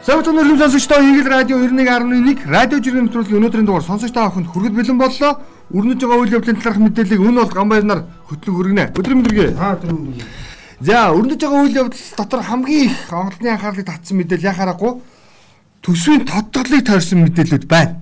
Савч 0.00 0.30
өнөр 0.32 0.48
хүм 0.48 0.56
сонсогчдоо 0.56 0.96
Игэл 1.04 1.28
радио 1.28 1.56
91.1 1.60 2.48
радио 2.48 2.80
жиргэн 2.80 3.04
нэвтрүүлгийн 3.04 3.36
өнөөдрийн 3.36 3.66
дугаар 3.68 3.84
сонсогчдоо 3.84 4.32
авахд 4.32 4.48
хүргэл 4.48 4.72
бэлэн 4.72 4.96
боллоо. 4.96 5.44
Өрнөж 5.76 6.00
байгаа 6.00 6.20
үйл 6.24 6.36
явдлын 6.40 6.56
талаарх 6.56 6.80
мэдээллийг 6.80 7.20
өн 7.20 7.36
бол 7.36 7.52
гамбайр 7.52 7.84
нар 7.84 8.00
хөтлөн 8.24 8.56
хүргэнэ. 8.56 8.84
Өдөр 8.96 9.14
мэдрэг. 9.20 9.60
Аа 9.60 9.76
өдөр 9.76 9.92
мэдрэг. 9.92 10.24
За 10.80 11.12
өрнөж 11.12 11.36
байгаа 11.44 11.60
үйл 11.68 11.76
явдал 11.84 12.00
дотор 12.16 12.40
хамгийн 12.40 12.88
их 12.88 13.12
онголтны 13.12 13.48
анхаарлыг 13.52 13.86
татсан 13.92 14.16
мэдээлэл 14.16 14.48
яхаарахгүй 14.48 14.92
төсвийн 15.84 16.24
тодтолыг 16.24 16.80
тойрсон 16.80 17.20
мэдээлэлүүд 17.20 17.64
байна. 17.68 18.00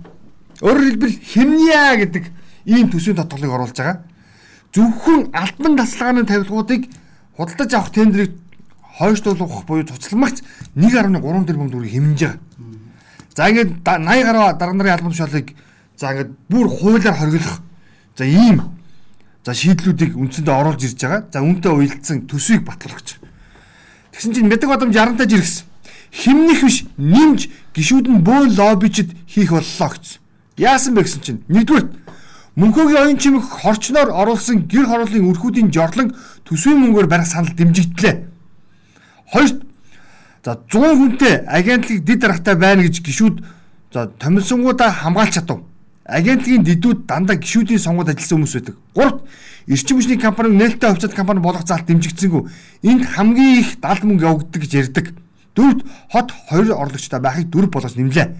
Өөрөөр 0.62 0.86
хэлбэл 1.02 1.18
химниа 1.18 1.98
гэдэг 1.98 2.24
ийм 2.70 2.94
төсвийн 2.94 3.18
тодтолыг 3.18 3.50
оруулж 3.50 3.74
байгаа. 3.74 4.06
Зөвхөн 4.70 5.34
альбан 5.34 5.74
тасалгааны 5.74 6.22
тавилгуудыг 6.30 6.86
худалдаж 7.34 7.74
авах 7.74 7.90
тендерийг 7.90 8.38
хойшлуулах 8.98 9.64
буюу 9.64 9.86
цуцламагч 9.86 10.42
1.3 10.74 11.46
тэрбум 11.46 11.70
төгрөг 11.70 11.92
хэмнэж 11.92 12.20
байгаа. 12.20 12.38
За 13.36 13.48
ингээд 13.48 13.70
80 13.86 14.24
гаруй 14.26 14.58
дарга 14.58 14.74
нарын 14.74 14.92
албан 14.92 15.12
тушаалыг 15.12 15.54
за 15.96 16.10
ингээд 16.12 16.30
бүр 16.50 16.66
хуулиар 16.68 17.14
хориглох 17.14 17.60
за 18.18 18.24
ийм 18.24 18.74
за 19.46 19.54
шийдлүүдийг 19.54 20.18
үндсэндээ 20.18 20.54
оруулж 20.54 20.82
ирж 20.82 20.98
байгаа. 20.98 21.22
За 21.32 21.38
үүнтэй 21.40 21.72
уялдсан 21.72 22.26
төсвийг 22.26 22.66
батлуулах 22.66 22.98
гэж. 22.98 23.22
Тэгсэн 24.12 24.34
чинь 24.34 24.50
мэдэг 24.50 24.68
бадамж 24.68 24.94
60 24.94 25.16
таж 25.16 25.30
иргэсэн. 25.32 25.64
Химнэх 26.10 26.60
биш 26.66 26.84
нэмж 26.98 27.40
гişүүд 27.78 28.06
нь 28.10 28.24
бөөн 28.26 28.58
лоббичд 28.58 29.14
хийх 29.30 29.54
боллоо 29.54 29.88
гэсэн. 29.94 30.18
Яасан 30.58 30.94
бэ 30.98 31.06
гэсэн 31.06 31.22
чинь 31.22 31.42
нэгдүгээр 31.46 31.86
Мөнхөөгийн 32.58 32.98
оюун 32.98 33.18
чимэг 33.22 33.44
хорчноор 33.46 34.10
оруулсан 34.10 34.66
гэр 34.66 34.90
хорооллын 34.90 35.30
өрхүүдийн 35.30 35.70
жорлон 35.70 36.10
төсвийн 36.42 36.82
мөнгөөр 36.82 37.06
барих 37.06 37.30
санал 37.30 37.54
дэмжигдлээ. 37.54 38.27
Хоёр 39.32 39.60
за 40.44 40.56
100 40.70 40.96
хүнтэй 40.96 41.34
агентлаг 41.46 42.04
дид 42.04 42.20
дарахтай 42.20 42.54
байна 42.54 42.82
гэж 42.82 43.02
гişүүд 43.02 43.44
за 43.92 44.06
томилсонгуудаа 44.18 44.90
хамгаалж 44.90 45.34
чадав. 45.34 45.60
Агентлагийн 46.08 46.64
дидүүд 46.64 47.04
дандаа 47.06 47.36
гişүүдийн 47.36 47.78
сонгуульд 47.78 48.08
ажилласан 48.08 48.40
хүмүүс 48.40 48.54
байдаг. 48.56 48.76
Гуравт 48.94 49.20
эрчим 49.68 49.96
хүчний 50.00 50.18
компани 50.18 50.56
нээлттэй 50.56 50.88
хувьцаат 50.88 51.14
компани 51.14 51.40
болох 51.40 51.66
заалт 51.68 51.84
дэмжигдсэнгүй. 51.84 52.48
Энд 52.82 53.04
хамгийн 53.04 53.60
их 53.60 53.80
далд 53.80 54.04
мөнгө 54.04 54.24
явагддаг 54.24 54.62
гэж 54.62 54.72
ярьдаг. 54.74 55.12
Дөрөвт 55.52 55.84
хот 56.08 56.32
хоёр 56.48 56.72
орлогчтой 56.72 57.20
байхыг 57.20 57.52
дөрв 57.52 57.68
болгож 57.68 57.92
нэмлээ. 58.00 58.32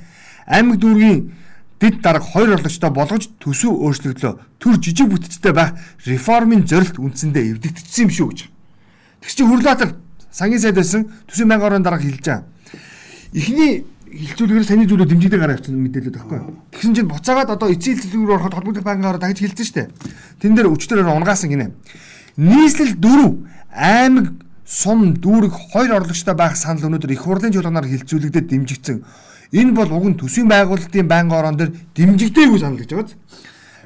Аймаг 0.49 0.81
дүүргийн 0.81 1.33
дид 1.81 2.01
дарга 2.01 2.25
хоёр 2.25 2.57
орлогчтой 2.57 2.91
болгож 2.91 3.29
төсөв 3.37 3.77
өөрчлөгдлөө. 3.77 4.35
Төр 4.57 4.75
жижиг 4.81 5.13
бүтцтэй 5.13 5.53
байх 5.53 5.77
реформын 6.09 6.65
зорилт 6.65 6.97
үндсэндээ 6.97 7.53
эвдэгдсэн 7.53 8.09
юм 8.09 8.11
шүү 8.11 8.29
гэж. 8.33 8.41
Тэгс 9.21 9.35
чи 9.37 9.45
Хүрлаатар 9.45 9.93
сангийн 10.31 10.61
сайд 10.61 10.75
байсан 10.77 11.09
төсвийн 11.27 11.49
1000 11.49 11.63
орон 11.63 11.85
хэлж 11.85 12.25
байгаа. 12.25 12.45
Эхний 13.33 13.85
хилцүүлгээр 14.09 14.65
саний 14.65 14.87
зүйлүүд 14.89 15.11
дэмжигдээ 15.13 15.41
гараа 15.41 15.57
авчихсан 15.57 15.81
мэдээлэл 15.85 16.17
байхгүй. 16.17 16.41
Тэгсэн 16.73 16.95
чинь 16.97 17.11
буцаагаад 17.13 17.51
одоо 17.53 17.69
эцсийн 17.69 18.01
хилцүүлгээр 18.01 18.37
ороход 18.41 18.55
холбогдох 18.57 18.85
банкын 18.85 19.09
ороо 19.09 19.21
дахиж 19.21 19.45
хилцсэн 19.45 19.67
шүү 19.69 19.77
дээ. 19.77 19.89
Тэн 20.41 20.55
дээр 20.57 20.73
өчтөрөөр 20.73 21.13
унгаасан 21.13 21.53
гинэ. 21.53 21.73
Нийслэл 22.41 22.97
4 22.97 23.37
аймаг 23.77 24.27
сум 24.65 25.17
дүүрэг 25.17 25.53
хоёр 25.73 25.93
орлогчтой 26.01 26.35
байх 26.35 26.57
санал 26.57 26.89
өнөөдөр 26.89 27.13
их 27.13 27.25
хурлын 27.25 27.53
чуулганаар 27.53 27.89
хилцүүлэгдээд 27.89 28.49
дэмжигдсэн. 28.49 29.05
Энэ 29.53 29.73
бол 29.73 29.93
уг 29.93 30.05
нь 30.09 30.17
төсвийн 30.21 30.49
байгуулалтын 30.49 31.09
банкын 31.09 31.37
ороон 31.37 31.57
дээр 31.57 31.73
дэмжигдээгүй 31.97 32.61
санал 32.61 32.81
гэж 32.81 32.93
байгаа. 32.93 33.17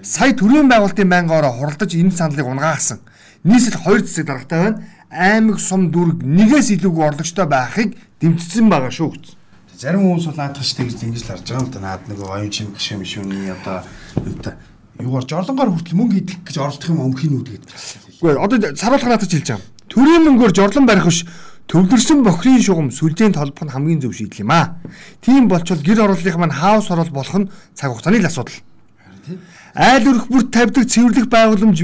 Сая 0.03 0.35
төрийн 0.35 0.67
байгуулалтын 0.67 1.09
банкын 1.11 1.39
ороо 1.39 1.55
хуралдаж 1.55 1.95
энэ 1.95 2.11
саналыг 2.11 2.47
унгаасан. 2.47 2.98
Нийслэл 3.47 3.79
хоёр 3.79 4.03
зэсэг 4.03 4.27
даргатай 4.27 4.59
байна 4.59 4.83
аймаг 5.13 5.61
сум 5.61 5.93
дүрг 5.93 6.25
нэгээс 6.25 6.73
илүүгүй 6.81 7.05
орлогчтой 7.05 7.47
байхыг 7.47 7.97
дэмжсэн 8.21 8.67
байгаа 8.73 8.91
шүү 8.91 9.11
гэсэн. 9.13 9.37
Зарим 9.77 10.09
хүмүүс 10.09 10.27
бол 10.33 10.41
наадах 10.41 10.64
штэ 10.64 10.89
гэж 10.89 10.98
ингэж 11.05 11.23
л 11.23 11.31
харж 11.36 11.47
байгаа 11.53 11.63
юм 11.63 11.70
да. 11.70 11.81
Наад 11.85 12.03
нэг 12.09 12.19
оюун 12.25 12.51
чим 12.51 12.73
гişэ 12.73 12.97
мишүүний 12.97 13.53
одоо 13.53 13.85
юугаар 15.03 15.27
жорлонгоор 15.29 15.70
хүртэл 15.75 15.98
мөнгө 15.98 16.17
идэх 16.23 16.39
гэж 16.47 16.57
оролдох 16.57 16.89
юм 16.89 17.03
өмхийн 17.03 17.35
үүд 17.35 17.48
гэдэг. 17.51 17.70
Үгүй 18.23 18.39
одоо 18.39 18.57
саруулах 18.79 19.11
надад 19.11 19.29
хэлж 19.29 19.48
байгаа. 19.53 19.67
Төрийн 19.91 20.23
мөнгөөр 20.23 20.53
жорлон 20.55 20.86
барих 20.86 21.07
биш 21.11 21.27
төвлөрсөн 21.67 22.23
бохрийн 22.23 22.63
шугам 22.63 22.89
сүлжээний 22.95 23.35
толбох 23.35 23.67
нь 23.67 23.75
хамгийн 23.75 24.01
зөв 24.01 24.15
шийдэл 24.15 24.47
юм 24.47 24.53
аа. 24.55 24.79
Тийм 25.20 25.48
болчвол 25.48 25.83
гэр 25.83 26.07
оруулах 26.07 26.36
маань 26.39 26.55
хаус 26.55 26.89
орол 26.95 27.11
болох 27.11 27.36
нь 27.42 27.51
цаг 27.75 27.91
хугацааны 27.91 28.23
л 28.23 28.31
асуудал. 28.31 28.57
Айл 29.75 30.09
өрх 30.09 30.31
бүрт 30.31 30.53
тавьдаг 30.53 30.86
цэвэрлэх 30.86 31.27
байгууламж 31.27 31.79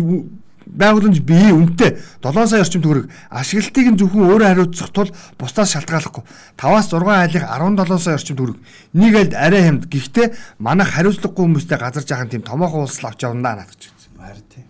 байгууламж 0.76 1.20
бие 1.24 1.52
үнэтэй 1.52 1.96
7 2.20 2.46
сая 2.46 2.60
орчим 2.60 2.82
төгрөг 2.82 3.08
ашиглалтыг 3.32 3.86
нь 3.88 3.98
зөвхөн 3.98 4.28
өөрөө 4.28 4.48
хариуцах 4.48 4.90
тул 4.92 5.10
бусдаас 5.40 5.72
шалтгааллахгүй 5.72 6.24
5-аас 6.60 6.88
6 6.92 7.08
айлын 7.08 7.76
17 7.76 7.98
сая 8.04 8.14
орчим 8.20 8.36
төгрөг 8.36 8.58
нэг 8.92 9.12
айлд 9.16 9.34
арай 9.34 9.62
хямд 9.64 9.88
гэхдээ 9.88 10.26
манайх 10.60 10.92
хариуцлагагүй 10.92 11.44
хүмүүстэй 11.44 11.78
газар 11.80 12.04
жаахан 12.04 12.28
тийм 12.28 12.42
томоохон 12.44 12.84
улсал 12.84 13.08
авч 13.08 13.24
явна 13.24 13.56
надад 13.56 13.72
гэж 13.72 13.88
хэлсэн. 13.88 14.12
Харин 14.20 14.46
тийм. 14.52 14.66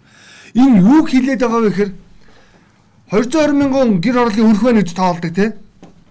Энэ 0.54 0.81
юу 0.87 1.03
хэлээд 1.03 1.41
байгаа 1.42 1.60
вэ 1.66 1.70
гэхээр 1.70 1.92
220 3.10 3.56
мянган 3.56 4.00
гэр 4.00 4.16
орлын 4.22 4.48
өрх 4.53 4.62
байна 4.62 4.82
гэж 4.84 4.92
тоолдог 4.94 5.32
тий. 5.34 5.50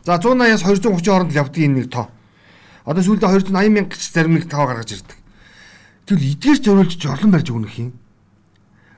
За 0.03 0.17
180-аас 0.17 0.65
230 0.65 1.05
хооронд 1.05 1.31
л 1.31 1.39
явдаг 1.41 1.61
энэ 1.61 1.77
нэг 1.85 1.87
тоо. 1.93 2.09
Одоо 2.85 3.03
сүүлдээ 3.03 3.29
280 3.53 3.69
мянга 3.69 3.93
гэж 3.93 4.01
зарим 4.09 4.33
нэг 4.33 4.49
тоо 4.49 4.65
гаргаж 4.65 4.97
ирдэг. 4.97 5.17
Тэгвэл 6.07 6.31
эдгээр 6.33 6.59
зориулж 6.63 6.95
жорлон 6.97 7.31
барьж 7.31 7.51
өгнөх 7.51 7.75
юм. 7.77 7.91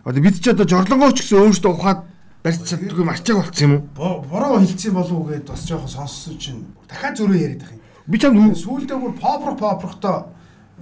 Одоо 0.09 0.23
бид 0.25 0.41
ч 0.41 0.49
одоо 0.49 0.65
жорлонгооч 0.65 1.21
гэсэн 1.21 1.37
өөрсдөө 1.37 1.69
ухаад 1.69 2.01
барьж 2.41 2.65
чаддгүй 2.65 3.05
юм 3.05 3.13
арчааг 3.13 3.45
болцсон 3.45 3.65
юм 3.69 3.73
уу? 3.93 4.25
Бороо 4.25 4.57
хэлсэн 4.57 4.93
болов 4.97 5.13
уу 5.21 5.29
гэдээ 5.29 5.53
бас 5.53 5.61
жоохон 5.69 5.85
сонссон 5.85 6.33
чинь 6.41 6.65
дахиад 6.89 7.13
зөрөө 7.13 7.37
яриад 7.37 7.61
байх 7.61 7.77
юм. 7.77 7.81
Би 8.09 8.17
ч 8.17 8.25
юм 8.25 8.57
сүүлдээ 8.57 8.97
бүр 8.97 9.13
попрох 9.21 9.61
попрохтой 9.61 10.33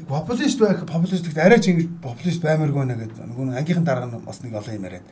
популист 0.08 0.60
байх 0.64 0.88
популистик 0.88 1.36
арай 1.36 1.60
ч 1.60 1.76
ингэж 1.76 1.88
популист 2.00 2.40
баймаргүй 2.40 2.88
нэ 2.88 2.96
гэдэг 3.04 3.28
нөгөө 3.28 3.60
ангийнхан 3.60 3.84
дарга 3.84 4.08
нь 4.08 4.24
бас 4.24 4.40
нэг 4.40 4.56
олон 4.56 4.76
юм 4.80 4.88
яриад. 4.88 5.04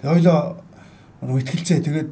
Тэгээ 0.00 0.14
ойлоо 0.16 0.40
нөгөө 1.28 1.40
ихтгэлцээ 1.44 1.84
тэгээд 1.84 2.08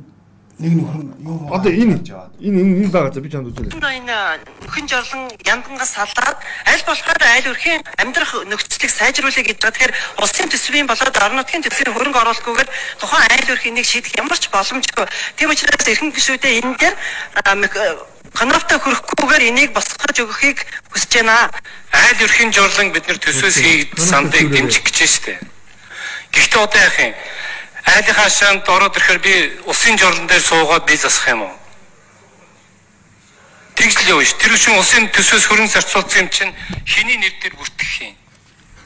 нэг 0.57 0.73
нөхөр 0.73 1.03
нь 1.05 1.13
юу 1.21 1.53
одоо 1.53 1.69
энэ 1.69 2.01
энэ 2.41 2.61
энэ 2.81 2.89
байгаа 2.89 3.13
за 3.13 3.21
би 3.21 3.29
чамд 3.29 3.53
үзүүлээ. 3.53 3.77
Энэ 3.77 4.17
нөхөн 4.65 4.87
жорлон 4.89 5.29
яндангаас 5.45 5.93
салаад 5.93 6.41
аль 6.65 6.85
болохоор 6.89 7.21
аль 7.21 7.51
өрхийн 7.53 7.85
амьдрах 8.01 8.33
нөхцөлийг 8.49 8.89
сайжруулъя 8.89 9.45
гэж 9.45 9.61
байгаа. 9.61 9.77
Тэгэхээр 9.77 9.95
улсын 10.25 10.49
төсвийн 10.49 10.89
болоод 10.89 11.13
орон 11.13 11.37
нутгийн 11.37 11.61
төсвийн 11.61 11.93
хөрөнгө 11.93 12.21
оруулалтгүйгээр 12.25 12.71
тухайн 12.97 13.33
аль 13.37 13.53
өрхийн 13.53 13.77
нэг 13.77 13.85
шийдэх 13.85 14.17
ямар 14.17 14.41
ч 14.41 14.49
боломжгүй. 14.49 15.07
Тийм 15.37 15.53
учраас 15.53 15.85
эрхэм 15.85 16.17
гишүүдээ 16.17 16.65
энэ 16.65 16.77
дээр 16.81 16.97
Канавта 18.37 18.77
хөрөхгүйгээр 18.81 19.49
энийг 19.49 19.73
босгож 19.73 20.17
өгөхийг 20.21 20.61
хүсэж 20.93 21.25
байна. 21.25 21.49
Айл 21.93 22.21
өрхийн 22.21 22.53
жорлон 22.53 22.93
бид 22.93 23.09
нэр 23.09 23.17
төсөөс 23.17 23.57
хийх 23.65 23.97
сандыг 23.97 24.53
дэмжих 24.53 24.85
гэж 24.85 24.97
байна 25.01 25.13
шүү 25.13 25.25
дээ. 25.25 25.41
Гэхдээ 26.37 26.61
одоо 26.61 26.81
яах 26.81 26.99
юм? 27.01 27.15
Айлынхаа 27.87 28.31
шанд 28.31 28.69
ороод 28.69 28.97
ирэхээр 28.97 29.19
би 29.19 29.35
усын 29.67 29.99
жорлон 29.99 30.27
дээр 30.27 30.43
суугаад 30.43 30.85
би 30.85 30.97
засах 30.97 31.29
юм 31.29 31.43
уу? 31.43 31.55
Тэгж 33.77 33.95
л 34.03 34.09
явна 34.17 34.25
ш. 34.25 34.33
Тэр 34.41 34.57
чинь 34.59 34.79
усын 34.81 35.05
төсөөс 35.13 35.45
хөрөнгө 35.47 35.73
зарцуулсан 35.73 36.21
юм 36.25 36.29
чинь 36.29 36.53
хиний 36.87 37.17
нэр 37.21 37.35
дээр 37.43 37.55
бүртгэх 37.61 37.93
юм. 38.03 38.15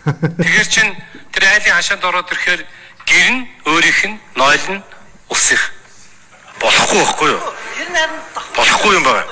Тэгэр 0.43 0.66
чин 0.66 0.89
тэр 1.33 1.44
айлын 1.47 1.75
хашаанд 1.78 2.05
ороод 2.05 2.28
ирэхээр 2.31 2.62
гэр 3.06 3.28
нь 3.31 3.41
өөрийнх 3.65 4.03
нь 4.10 4.16
нойл 4.34 4.66
нь 4.75 4.83
ус 5.31 5.44
их 5.55 5.62
болохгүй 6.59 6.99
байхгүй 6.99 7.28
юу? 7.31 7.43
Болохгүй 8.56 8.93
юм 8.99 9.05
байна. 9.06 9.25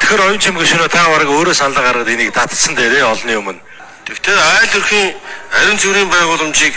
Тэгэхээр 0.00 0.20
оюун 0.26 0.38
чимэг 0.42 0.66
шөнө 0.66 0.88
та 0.90 1.06
бараг 1.08 1.30
өөрөө 1.30 1.54
саналаа 1.54 1.84
гаргаад 1.86 2.10
энийг 2.10 2.34
татсан 2.34 2.74
дээрээ 2.74 3.06
олны 3.06 3.32
өмнө. 3.38 3.62
Тэгвэл 4.04 4.42
айл 4.42 4.74
өрхийн 4.74 5.14
ариун 5.54 5.78
цэврийн 5.78 6.10
байгууламжийг 6.10 6.74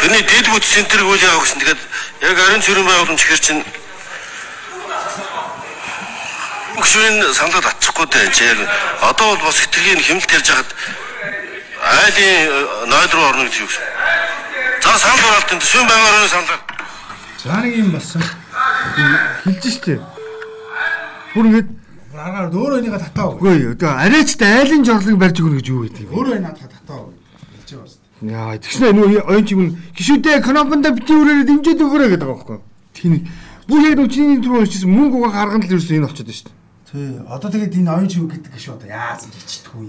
Тэрний 0.00 0.24
дэд 0.24 0.46
бүтц 0.48 0.64
центр 0.64 1.04
үйл 1.04 1.20
яваа 1.20 1.44
гэсэн. 1.44 1.60
Тэгэхээр 1.60 1.80
яг 2.24 2.36
ариун 2.40 2.64
цэврийн 2.64 2.88
байгууламж 2.88 3.20
ихэр 3.20 3.40
чинь 3.40 3.62
гүшүүн 6.80 7.16
саналд 7.36 7.68
атчихгүй 7.68 8.06
дээ. 8.08 8.32
Яг 8.32 8.58
одоо 9.04 9.36
бол 9.36 9.52
бас 9.52 9.60
хитрхийн 9.60 10.00
хэмнэлт 10.00 10.32
ярьж 10.32 10.48
хахад 10.48 10.70
айлын 11.84 12.32
э, 12.48 12.86
нойл 12.88 13.12
руу 13.12 13.28
орно 13.28 13.44
гэж 13.44 13.60
юу 13.60 13.68
гэсэн. 13.68 13.84
За 14.80 14.96
санал 14.96 15.20
хураалтын 15.20 15.60
төсвийн 15.60 15.88
байгууллагын 15.88 16.32
санал. 16.32 16.60
За 17.44 17.60
нэг 17.60 17.76
юм 17.76 17.90
болсон. 17.92 18.24
Хэлж 19.44 19.64
штэ. 19.68 20.00
Бүр 21.36 21.44
ингэж 21.52 21.66
аргаар 22.16 22.48
өөрөө 22.48 22.80
энийг 22.80 22.96
татаа. 22.96 23.36
Үгүй 23.36 23.76
ээ. 23.76 23.84
Арайчтай 23.84 24.64
айлын 24.64 24.84
жорлыг 24.84 25.16
барьж 25.20 25.40
өгнө 25.40 25.60
гэж 25.60 25.68
юу 25.68 25.84
гэдэг. 25.84 26.08
Өөрөө 26.08 26.34
энэ 26.40 26.52
татаа 26.56 26.68
татаа. 26.72 27.19
Яа, 28.20 28.58
тэгснэ 28.60 28.92
нөгөө 28.92 29.24
оюун 29.24 29.46
чим 29.48 29.60
гişүүдээ 29.96 30.44
кнопонда 30.44 30.92
бити 30.92 31.12
үрээрээ 31.16 31.46
дэмжиж 31.48 31.78
өгөөрэй 31.80 32.10
гэдэг 32.12 32.28
байгаа 32.28 32.36
байхгүй. 32.36 32.58
Тийм. 32.92 33.12
Бүр 33.64 33.80
яг 33.80 33.96
нүчний 33.96 34.40
түрүү 34.44 34.60
уншижсэн 34.60 34.92
мөнгө 34.92 35.16
угаа 35.24 35.32
гаргана 35.40 35.64
л 35.64 35.72
ерөөсөө 35.72 35.96
энэ 35.96 36.04
болчиход 36.04 36.28
шүү 36.28 36.46
дээ. 36.46 36.56
Тий. 36.90 37.08
Одоо 37.24 37.48
тэгээд 37.48 37.78
энэ 37.80 37.90
оюун 37.96 38.10
чим 38.12 38.28
гэдэг 38.28 38.52
гişүү 38.52 38.74
одоо 38.76 38.88
яасан 38.92 39.30
ч 39.32 39.36
ичдэггүй. 39.40 39.88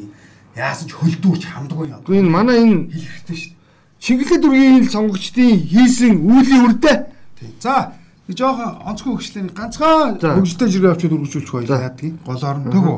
Яасан 0.56 0.88
ч 0.88 0.92
хөлдүүрч 0.96 1.44
хамдаггүй 1.44 1.86
юм. 1.92 2.00
Гэхдээ 2.00 2.22
энэ 2.24 2.32
манай 2.32 2.58
энэ 2.64 2.78
хэлэхтэй 2.88 3.36
шүү 3.36 3.52
дээ. 3.52 3.60
Чингэлээ 4.00 4.40
дүргийн 4.40 4.86
сонгогчдын 4.88 5.56
хийсэн 5.68 6.14
үүлийн 6.24 6.64
үрдэ. 6.72 6.94
Тий. 7.36 7.52
За 7.60 8.00
Тэг 8.32 8.38
жоохон 8.38 8.80
онцгой 8.88 9.18
хөгжлийн 9.20 9.52
ганцхан 9.52 10.16
За. 10.22 10.40
хөгжөлтэй 10.40 10.70
жиргээ 10.72 10.92
авчид 10.96 11.12
үргэлжлүүлчих 11.12 11.52
За. 11.52 11.58
байлаа 11.60 11.84
яадгийг. 11.90 12.16
Голоор 12.24 12.58
нь 12.64 12.72
төгөө. 12.72 12.98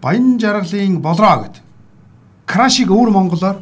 Баян 0.00 0.38
жаргалын 0.40 0.96
болроо 1.04 1.36
гэд. 1.44 1.56
Крашиг 2.48 2.88
өвөр 2.88 3.10
монголоор 3.12 3.60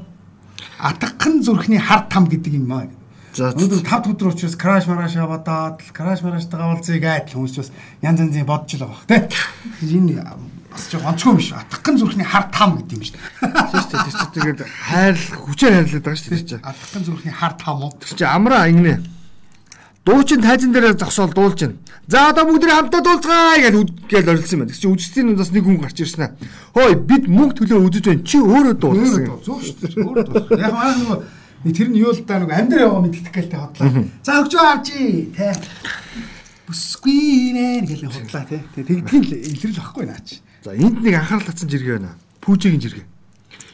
атгахын 0.79 1.43
зүрхний 1.43 1.79
хар 1.79 2.07
там 2.11 2.29
гэдэг 2.29 2.53
юм 2.55 2.73
аа. 2.73 2.89
За, 3.35 3.51
Өнөөдөр 3.51 3.83
5 3.83 4.15
өдөр 4.15 4.31
учраас 4.31 4.55
краш 4.55 4.87
мараш 4.87 5.19
яваад 5.19 5.83
краш 5.91 6.23
мараштай 6.23 6.61
уулзъя 6.63 7.03
гэдэг 7.03 7.35
хүмүүс 7.35 7.57
бас 7.59 7.71
янз 7.99 8.23
янзын 8.23 8.47
бодож 8.47 8.79
л 8.79 8.87
байгаа 8.87 8.95
бах 8.95 9.07
те. 9.11 9.27
Энэ 9.83 10.23
бас 10.71 10.87
жоо 10.91 11.03
онцгой 11.03 11.35
юм 11.35 11.43
шүү. 11.43 11.59
Атгахын 11.59 11.99
зүрхний 11.99 12.27
хар 12.27 12.47
там 12.55 12.79
гэдэг 12.79 12.95
юм 12.95 13.03
шүү. 13.11 13.19
Тийм 13.43 13.75
шүү 13.75 13.91
дээ. 13.91 14.05
Тэр 14.07 14.15
чинь 14.15 14.35
тэгээд 14.39 14.61
хайр 14.63 15.17
хүчээр 15.19 15.75
хайрлаад 15.75 16.05
байгаа 16.07 16.23
шүү 16.23 16.47
дээ. 16.47 16.63
Атгахын 16.63 17.05
зүрхний 17.11 17.35
хар 17.35 17.55
там 17.59 17.83
уу? 17.83 17.93
Тэр 17.99 18.15
чинь 18.15 18.31
амраа 18.31 18.71
ингэнэ 18.71 19.14
дуучин 20.05 20.41
тайзан 20.43 20.73
дээр 20.73 20.97
зогсоол 20.99 21.33
дуулж 21.33 21.61
байна. 21.61 21.77
За 22.07 22.29
одоо 22.29 22.45
бүгд 22.45 22.69
нэг 22.69 22.77
хамтаа 22.77 23.01
дуулцгаая 23.01 23.59
гэж 23.65 23.75
үдгээл 23.81 24.31
орилсан 24.37 24.59
байна. 24.61 24.71
Тэгсэн 24.73 24.93
үдцтийн 24.93 25.33
удаас 25.33 25.51
нэг 25.53 25.65
хүн 25.65 25.81
гарч 25.81 25.99
ирсэн 26.05 26.23
аа. 26.29 26.37
Хөөе 26.77 26.95
бид 27.01 27.25
мөнгө 27.25 27.65
төлөө 27.65 27.81
үдэж 27.89 28.05
байна. 28.05 28.23
Чи 28.29 28.37
өөрөө 28.45 28.75
дуулсан. 28.77 29.25
Зөө 29.41 29.59
шүү 29.65 29.77
дээ. 29.81 30.05
Өөрөө 30.05 30.25
дуулсан. 30.29 30.61
Яг 30.61 30.73
маань 30.77 31.01
нөгөө 31.01 31.73
тэр 31.73 31.89
нь 31.89 31.97
юу 31.97 32.13
л 32.13 32.21
даа 32.29 32.39
нөгөө 32.45 32.57
амьд 32.61 32.73
яваа 32.77 33.01
мэддэг 33.01 33.33
гэлтэй 33.33 33.57
хотлоо. 33.57 34.05
За 34.21 34.33
өгчөө 34.45 34.65
авчи 34.69 35.33
те. 35.33 35.57
Бүсгүй 36.69 37.57
нэ 37.57 37.89
гэлээ 37.89 38.13
хотлоо 38.13 38.45
те. 38.45 38.61
Тэгээд 38.77 39.09
тэгтийн 39.09 39.25
л 39.25 39.33
илрэл 39.57 39.81
واخгүй 39.81 40.05
наач. 40.05 40.29
За 40.61 40.77
энд 40.77 41.01
нэг 41.01 41.17
анхаарал 41.17 41.49
татсан 41.49 41.73
жиргээ 41.73 41.97
байна. 41.97 42.13
Пүүжигийн 42.45 42.85
жиргээ. 42.85 43.07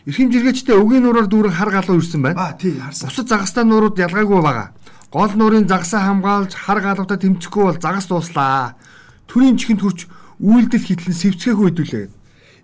Эрхэм 0.07 0.31
жиргээчтэй 0.31 0.79
өгийн 0.79 1.03
нуураар 1.03 1.27
дүүрэн 1.27 1.55
хар 1.55 1.71
галуу 1.75 1.99
ирсэн 1.99 2.23
байна. 2.23 2.39
Аа 2.39 2.55
тий 2.55 2.73
харсан. 2.79 3.11
Бусад 3.11 3.29
загастай 3.29 3.65
нуурууд 3.67 3.99
ялгаагүй 3.99 4.39
байгаа. 4.39 4.71
Гол 5.11 5.33
нуурын 5.35 5.67
загасаа 5.67 6.07
хамгаалж 6.07 6.55
хар 6.55 6.79
галуутай 6.79 7.19
тэмцэхгүй 7.19 7.65
бол 7.67 7.83
загас 7.83 8.07
дууслаа. 8.07 8.79
Төрийн 9.27 9.59
чихэнд 9.59 9.83
хүрч 9.83 10.07
үйлдэл 10.39 10.87
хитлэн 10.87 11.19
сэвцгээгүй 11.19 11.67
хэдүүлээ. 11.75 12.07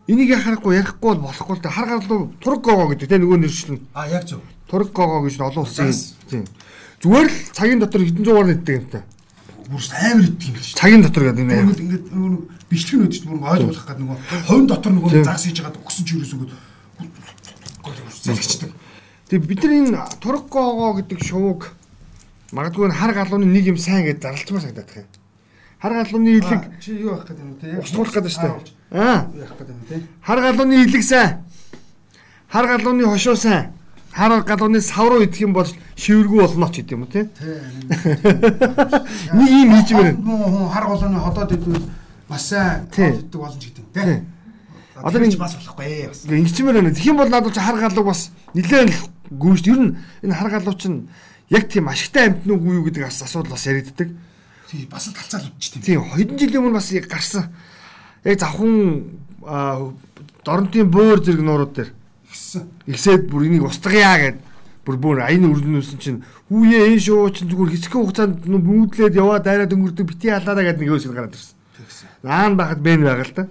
Энийг 0.06 0.30
харахгүй 0.30 0.78
ярихгүй 0.78 1.18
бол 1.18 1.26
болохгүй 1.26 1.58
л 1.58 1.62
да. 1.66 1.74
Хар 1.74 1.98
галуу 1.98 2.30
тург 2.38 2.62
гогоо 2.62 2.94
гэдэг 2.94 3.10
те 3.10 3.18
нөгөө 3.18 3.42
нэршлэн. 3.42 3.82
Аа 3.98 4.06
яг 4.06 4.30
зөв. 4.30 4.46
Тург 4.70 4.94
гогоо 4.94 5.26
гэж 5.26 5.42
олон 5.42 5.66
улсын 5.66 5.90
тийм. 6.30 6.46
Зүгээр 7.02 7.26
л 7.26 7.38
цагийн 7.50 7.82
дотор 7.82 8.06
хэдэн 8.06 8.22
зуугаар 8.22 8.46
нэгдэг 8.54 8.74
юм 8.78 8.86
та. 8.94 9.02
Бүр 9.66 9.82
амар 9.90 10.24
идэг 10.30 10.46
юм 10.46 10.54
биш. 10.54 10.70
Цагийн 10.78 11.02
дотор 11.02 11.22
гэдэг 11.26 11.42
юм 11.42 11.50
Ингээд 11.50 11.82
ингээд 11.82 12.04
нөгөө 12.14 12.42
бичлэг 12.70 12.94
нь 12.94 13.04
өдөж 13.10 13.22
бүр 13.26 13.38
ойлгуулах 13.42 13.86
гэдэг 13.90 14.02
нөгөө 14.06 14.18
хойн 14.46 14.66
дотор 14.70 14.92
нөгөө 14.94 15.10
загас 15.26 15.44
хийж 15.50 15.58
байгаа 15.66 15.82
өгсөн 15.82 16.04
ч 16.06 16.08
юурээс 16.14 16.34
өгöd 16.38 16.50
зэлгчдэг. 18.22 18.70
Тэгээ 19.26 19.46
бид 19.50 19.60
нар 19.66 19.74
энэ 19.74 20.02
тург 20.22 20.46
гогоо 20.46 21.02
гэдэг 21.02 21.18
шувууг 21.18 21.75
магадгүй 22.56 22.88
хар 22.90 23.12
галууны 23.12 23.44
нэг 23.46 23.66
юм 23.68 23.76
сайн 23.76 24.04
гэж 24.08 24.24
зарлчмаар 24.24 24.62
санагдаад 24.64 24.88
байна. 24.88 25.12
Хар 25.76 25.92
галууны 25.92 26.30
илэг 26.40 26.62
Чи 26.80 26.90
юу 26.96 27.12
явах 27.12 27.28
гэдэг 27.28 27.44
юм 27.44 27.54
те? 27.60 27.76
устгуулах 27.84 28.14
гэдэг 28.16 28.32
шүү 28.32 28.42
дээ. 28.42 28.56
Аа. 28.96 29.28
Явах 29.36 29.56
гэдэг 29.60 29.76
юм 29.76 29.84
те? 29.88 29.96
Хар 30.24 30.40
галууны 30.40 30.74
илэг 30.88 31.02
сайн. 31.04 31.30
Хар 32.48 32.66
галууны 32.66 33.04
хошуу 33.04 33.36
сайн. 33.36 33.76
Хар 34.16 34.40
галууны 34.42 34.80
савруу 34.80 35.20
идэх 35.24 35.40
юм 35.44 35.52
бол 35.52 35.68
шивэргүй 36.00 36.40
болно 36.40 36.72
ч 36.72 36.80
гэдэг 36.80 36.96
юм 36.96 37.04
те. 37.06 37.28
Нэг 39.36 39.50
юм 39.52 39.70
хийж. 39.76 39.92
Хүн 39.92 40.68
хар 40.72 40.84
голооны 40.88 41.20
ходоод 41.20 41.52
идвэл 41.52 41.84
маш 42.28 42.42
сайн 42.48 42.88
иддэг 42.88 43.36
болно 43.36 43.60
ч 43.60 43.68
гэдэг 43.68 43.84
юм 43.84 43.92
те. 43.92 44.24
Одоо 44.96 45.20
нэг- 45.20 45.36
бас 45.36 45.52
болохгүй 45.60 45.84
ээ 45.84 46.08
бас. 46.08 46.24
Ингэчмээр 46.24 46.74
байна. 46.80 46.90
Тэгэх 46.96 47.06
юм 47.12 47.16
бол 47.20 47.28
надад 47.28 47.52
хар 47.52 47.76
галуу 47.76 48.04
бас 48.08 48.30
нэлээд 48.56 48.96
гүйж. 49.28 49.68
Ер 49.68 49.80
нь 49.84 49.96
энэ 50.24 50.32
хар 50.34 50.48
галуу 50.50 50.72
чинь 50.80 51.08
яг 51.50 51.68
тийм 51.68 51.88
ашигтай 51.88 52.26
амьтан 52.28 52.52
уу 52.52 52.72
юу 52.80 52.84
гэдэг 52.86 53.06
ас- 53.06 53.22
асуудал 53.22 53.52
бас 53.52 53.66
яригддаг. 53.66 54.08
Тий 54.70 54.86
бас 54.90 55.06
талцаал 55.12 55.46
үдчих 55.52 55.72
тийм. 55.78 55.82
Тийм 55.82 56.00
хэдэн 56.10 56.38
жилийн 56.38 56.62
өмнө 56.62 56.78
бас 56.78 56.90
яг 56.92 57.06
гарсан. 57.06 57.52
Яг 58.24 58.38
завхан 58.40 59.14
аа, 59.46 59.92
дорнтын 60.44 60.90
бөөр 60.90 61.22
зэрэг 61.22 61.42
нуурууд 61.42 61.72
дээр 61.74 61.90
Гисэн. 62.30 62.66
Игсээд 62.86 63.30
бүр 63.30 63.46
энийг 63.46 63.62
устгая 63.62 64.18
гэд 64.18 64.38
бүр 64.86 64.96
бүр 64.98 65.16
аяны 65.22 65.46
үрднүүлсэн 65.54 65.98
чинь 66.02 66.22
хүүе 66.50 66.90
энэ 66.90 67.00
шуу 67.00 67.30
чинь 67.30 67.46
зүгээр 67.50 67.70
хэсэг 67.74 67.92
хугацаанд 67.94 68.46
нүү 68.46 68.60
бүүдлээд 68.62 69.14
яваа 69.18 69.38
дайраад 69.38 69.70
өнгөрдөг 69.74 70.06
бити 70.06 70.30
халаараа 70.34 70.66
гэд 70.74 70.78
нэг 70.82 70.90
өсөд 70.94 71.14
гараад 71.14 71.34
ирсэн. 71.34 71.54
Наан 72.22 72.54
байхад 72.58 72.80
бэн 72.82 73.02
байгаа 73.06 73.26
л 73.26 73.34
та. 73.34 73.42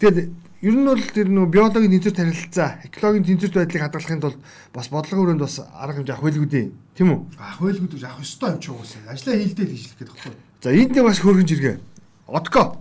Тэгээд 0.00 0.32
ер 0.60 0.74
нь 0.76 0.84
бол 0.84 1.00
тэр 1.00 1.28
нөө 1.32 1.46
биологийн 1.48 1.88
тэнцвэрт 1.96 2.20
харилцаа, 2.20 2.68
экологийн 2.84 3.24
тэнцвэрт 3.24 3.56
байдлыг 3.56 3.82
хадгалахын 3.82 4.20
тулд 4.20 4.38
бас 4.76 4.88
бодлогын 4.92 5.24
өрөөнд 5.24 5.40
бас 5.40 5.56
арга 5.64 6.04
хэмжээ 6.04 6.14
авах 6.14 6.24
байлгүй 6.28 6.48
дээ. 6.52 6.66
Тийм 6.92 7.08
үү? 7.16 7.20
Ах 7.40 7.58
байлгууд 7.64 7.92
гэж 7.96 8.04
авах 8.04 8.20
ёстой 8.20 8.50
юм 8.52 8.60
ч 8.60 8.68
уусаа. 8.68 9.00
Ажлаа 9.08 9.34
хийлдэл 9.40 9.72
хийжлэх 9.72 9.96
гэдэг 9.96 10.14
баггүй. 10.20 10.34
За 10.60 10.68
энд 10.68 10.92
нэг 10.92 11.04
бас 11.08 11.18
хөргөн 11.24 11.48
жиргээ. 11.48 11.76
Отко. 12.28 12.76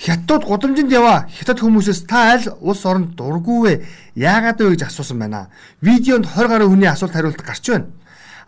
Хятад 0.00 0.48
гудамжинд 0.48 0.88
яваа. 0.90 1.28
Хятад 1.28 1.60
хүмүүсээс 1.60 2.08
та 2.08 2.32
аль 2.32 2.48
улс 2.64 2.82
оронд 2.88 3.12
дургүй 3.12 3.60
вэ? 3.60 3.74
Яагаад 4.16 4.58
вэ 4.64 4.72
гэж 4.72 4.88
асуусан 4.88 5.20
байна. 5.20 5.52
Видеонд 5.84 6.26
20 6.32 6.48
гаруй 6.48 6.68
хүний 6.72 6.88
асуулт 6.88 7.12
хариулт 7.12 7.44
гарч 7.44 7.68
байна. 7.68 7.92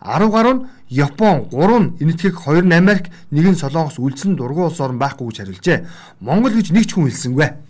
10 0.01 0.33
гаруй 0.33 0.53
нь 0.57 0.65
Япон, 0.89 1.47
3 1.53 1.79
нь 1.79 1.93
Энэтхэг, 2.01 2.35
2 2.35 2.65
нь 2.65 2.73
Америк, 2.73 3.13
1 3.31 3.53
нь 3.53 3.61
Солонгос 3.61 4.01
үлдсэн 4.01 4.35
дургүй 4.35 4.67
улс 4.67 4.81
орн 4.81 4.99
байхгүй 4.99 5.29
гэж 5.29 5.37
хариулжээ. 5.37 5.79
Монгол 6.19 6.53
гэж 6.57 6.71
нэг 6.73 6.89
ч 6.89 6.95
хүн 6.95 7.07
хэлсэнгүй. 7.07 7.66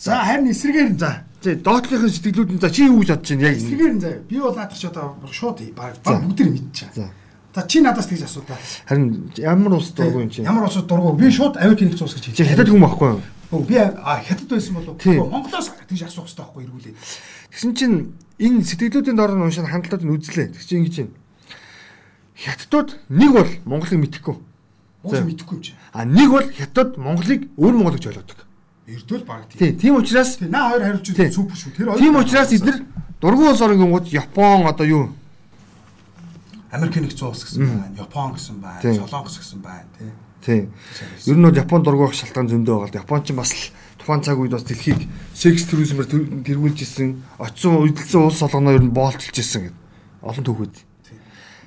За 0.00 0.24
харин 0.24 0.48
эсрэгээр 0.48 0.96
нь 0.96 0.98
За, 0.98 1.28
чи 1.44 1.60
доотлохын 1.60 2.08
сэтгэлүүд 2.08 2.50
нь 2.56 2.60
за 2.60 2.72
чи 2.72 2.88
юу 2.88 3.04
гэж 3.04 3.20
бодож 3.20 3.28
байна 3.36 3.52
яг 3.52 3.56
эсрэгээр 3.60 3.92
нь 3.92 4.00
заяа. 4.00 4.24
Би 4.24 4.40
бол 4.40 4.56
наадах 4.56 4.80
ч 4.80 4.88
одоо 4.88 5.20
шууд 5.28 5.60
баг 5.76 6.00
бүгд 6.00 6.40
нь 6.40 6.52
мэдчихэе. 6.56 6.96
За. 6.96 7.12
За 7.52 7.60
чи 7.68 7.84
надаас 7.84 8.08
тэгж 8.08 8.24
асуудаа. 8.24 8.56
Харин 8.88 9.28
ямар 9.36 9.76
улс 9.76 9.92
дургүй 9.92 10.24
юм 10.24 10.30
чи? 10.32 10.40
Ямар 10.40 10.64
улсууд 10.64 10.88
дургу? 10.88 11.12
Би 11.20 11.28
шууд 11.28 11.60
Америк 11.60 11.84
нэгдсэн 11.84 12.08
улс 12.08 12.16
гэж 12.16 12.32
Чи 12.32 12.48
хятад 12.48 12.72
хүн 12.72 12.80
байхгүй 12.80 13.08
юу? 13.12 13.20
Өө 13.52 13.66
би 13.68 13.76
а 13.76 14.24
хятад 14.24 14.48
байсан 14.48 14.74
болов 14.80 14.96
Тийм. 14.96 15.20
Монголоос 15.20 15.68
тэгж 15.84 16.02
асуух 16.08 16.24
хэрэгтэй 16.24 16.44
байхгүй 16.48 16.64
эргүүлээд. 16.64 16.96
Тэгсэн 17.52 17.72
чинь 17.76 17.96
энэ 18.40 18.64
сэтгэлүүдийн 18.64 19.16
дор 19.20 19.36
нь 19.36 19.44
уншаад 19.44 19.68
хандлаад 19.68 20.00
нь 20.00 20.14
үзлээ. 20.16 20.56
Тэг 20.56 20.64
чи 20.64 20.80
ингэж 20.80 20.96
байна. 20.96 21.12
Хятадууд 22.40 22.90
нэг 23.12 23.30
бол 23.36 23.50
Монголыг 23.68 24.00
мэдхгүй. 24.00 24.36
Монгол 25.04 25.20
За. 25.20 25.28
мэдэхгүй 25.28 25.56
юм 25.60 25.62
чи. 25.62 25.72
А 25.92 26.04
нэг 26.08 26.28
бол 26.30 26.46
хятад 26.48 26.96
Монголыг 26.96 27.52
өөр 27.60 27.74
Монгол 27.76 28.00
гэж 28.00 28.06
ойлгодог. 28.16 28.48
Эрдүүл 28.88 29.24
баг 29.24 29.48
тийм. 29.52 29.76
Тийм, 29.78 29.96
учраас 29.96 30.40
наа 30.40 30.70
хоёр 30.70 30.82
хариулж 30.82 31.08
үзсэн 31.10 31.32
супер 31.32 31.56
шүү. 31.56 31.70
Тэр 31.76 31.86
хоёр. 31.92 31.98
тийм 32.00 32.16
учраас 32.16 32.52
эдгээр 32.52 32.78
дургуун 33.20 33.50
улс 33.52 33.60
орон 33.60 33.78
гингууд 33.78 34.06
Япон 34.08 34.66
одоо 34.66 34.86
юу? 34.86 35.04
Америк 36.70 36.96
нэгдсэн 36.96 37.28
улс 37.28 37.44
гэсэн 37.44 37.66
байна. 37.66 37.94
Япон 37.98 38.32
гэсэн 38.34 38.56
байна. 38.62 38.80
Солонгос 38.82 39.38
гэсэн 39.38 39.60
байна 39.62 39.86
тий. 39.98 40.10
Тийм. 40.42 40.72
Ер 41.26 41.36
нь 41.36 41.42
бол 41.44 41.54
Япон 41.54 41.82
дургуйх 41.82 42.14
шалтгаан 42.14 42.48
зөндөө 42.48 42.76
байгаа. 42.90 43.02
Япон 43.04 43.22
ч 43.22 43.32
бас 43.36 43.52
л 43.52 43.70
тухайн 44.00 44.22
цаг 44.24 44.38
үед 44.38 44.52
бас 44.56 44.64
дэлхийг 44.64 45.06
секс 45.34 45.66
тэр- 45.68 46.42
тэргүүлж 46.46 46.78
исэн, 46.82 47.20
очсон 47.38 47.84
удалсан 47.84 48.22
улс 48.26 48.38
солгоноо 48.40 48.74
ер 48.74 48.82
нь 48.82 48.90
боолчилж 48.94 49.38
исэн 49.38 49.70
гэд. 49.70 49.76
Олон 50.22 50.44
түүхүүд. 50.44 50.74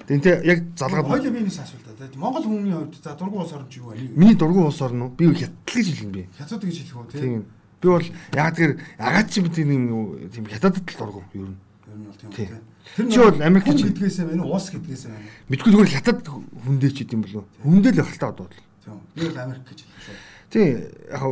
Тэгэнтэй 0.08 0.34
яг 0.44 0.60
залгаад 0.76 1.08
Хоёул 1.08 1.32
биенээс 1.32 1.60
асуултаа. 1.64 1.94
тий. 1.96 2.18
Монгол 2.20 2.44
хүмүүний 2.44 2.76
хувьд 2.76 2.96
за 3.04 3.16
дургуй 3.16 3.40
улс 3.44 3.54
орн 3.54 3.70
чи 3.70 3.80
юу 3.80 3.92
вэ? 3.96 4.12
миний 4.16 4.36
дургуун 4.36 4.68
улс 4.68 4.82
орно 4.82 5.06
уу? 5.06 5.16
Би 5.16 5.32
хятад 5.32 5.56
гэж 5.64 5.88
хэлнэ 5.96 6.12
би. 6.12 6.28
Хятад 6.38 6.62
гэж 6.64 6.76
хэлэх 6.84 6.98
үү 7.00 7.12
тий. 7.12 7.22
Тийм. 7.22 7.46
Би 7.80 7.88
бол 7.88 8.06
яг 8.36 8.56
тэр 8.56 8.72
агаад 9.00 9.28
чи 9.32 9.40
бид 9.42 9.58
нэг 9.58 10.32
тийм 10.36 10.46
хятадд 10.52 10.84
л 10.84 10.98
дургуун 11.00 11.26
ер 11.34 11.48
нь. 11.48 11.58
Ер 11.88 11.96
нь 11.96 12.06
бол 12.06 12.18
тийм 12.20 12.30
үү 12.30 12.36
тий. 12.36 12.48
Чи 12.84 13.18
бол 13.18 13.42
Америк 13.42 13.66
гэдгээсээ 13.66 14.26
байна 14.28 14.44
уу? 14.44 14.54
Уус 14.60 14.68
гэдгээсээ 14.76 15.12
байна? 15.12 15.28
Мэдгүй 15.48 15.72
зүгээр 15.72 15.94
хятад 15.96 16.20
хүндээ 16.28 16.92
ч 16.92 16.98
гэдэм 17.08 17.22
болов. 17.24 17.46
Хүндэл 17.64 17.96
байх 17.96 18.12
л 18.12 18.20
та 18.20 18.28
одоо 18.28 18.46
бол. 18.52 18.60
Тийм. 18.84 19.00
Би 19.16 19.22
бол 19.24 19.40
Америк 19.40 19.64
гэж 19.72 19.80
хэлэх 19.88 20.04
шүү. 20.04 20.32
Тийм 20.54 20.86
яг 21.10 21.24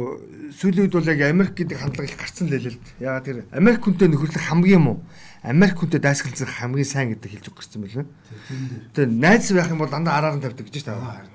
сүүлийн 0.58 0.84
үед 0.88 0.96
бол 0.96 1.12
яг 1.12 1.20
Америк 1.28 1.54
гэдэг 1.54 1.78
хандлага 1.78 2.10
их 2.10 2.18
гарцсан 2.18 2.48
л 2.48 2.56
хэлээ 2.56 2.74
л 2.74 2.80
дээ. 2.80 3.06
Ягаад 3.06 3.26
тэр 3.28 3.38
Америк 3.52 3.82
хүнтэй 3.86 4.08
нөхөрлөх 4.10 4.46
хамгийн 4.50 4.82
муу. 4.82 4.98
Америк 5.42 5.82
хүнтэй 5.82 6.00
дайсгалцах 6.00 6.50
хамгийн 6.50 6.86
сайн 6.86 7.18
гэдэг 7.18 7.32
хэлж 7.32 7.48
байлаа. 7.82 8.06
Тийм 8.48 8.62
дээр. 8.70 8.86
Тэр 8.94 9.08
найз 9.10 9.52
байх 9.52 9.70
юм 9.74 9.82
бол 9.82 9.90
дандаа 9.90 10.22
араар 10.22 10.38
нь 10.38 10.42
тавьдаг 10.42 10.70
гэж 10.70 10.86
Аа, 10.86 10.94
таа. 10.94 11.26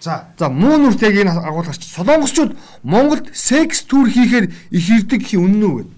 За 0.00 0.28
За 0.36 0.48
муу 0.52 0.76
нүртэйг 0.76 1.24
энэ 1.24 1.32
агуулгач 1.40 1.80
солонгосчууд 1.80 2.52
Монголд 2.84 3.32
секс 3.32 3.82
тур 3.82 4.12
хийхээр 4.12 4.52
их 4.70 4.86
ирдэг 4.92 5.24
гэх 5.24 5.40
үнэн 5.40 5.64
үү 5.64 5.76
гэд. 5.82 5.90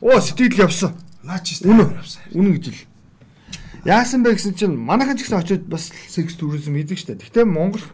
Оо 0.00 0.20
сэтгэл 0.20 0.64
явсан. 0.64 0.96
наа 1.22 1.38
чи 1.44 1.60
Үнэн. 1.60 2.00
Үнэн 2.32 2.52
гэж 2.56 2.64
л. 2.72 2.80
Яасан 3.84 4.24
бэ 4.24 4.34
гэсэн 4.34 4.56
чинь 4.56 4.74
манайхан 4.74 5.20
ч 5.20 5.28
гэсэн 5.28 5.38
очиод 5.38 5.68
бас 5.68 5.92
секс 6.08 6.34
туризм 6.34 6.74
хийдэг 6.74 6.96
штэ. 6.96 7.20
Гэхдээ 7.20 7.44
Монгол 7.44 7.84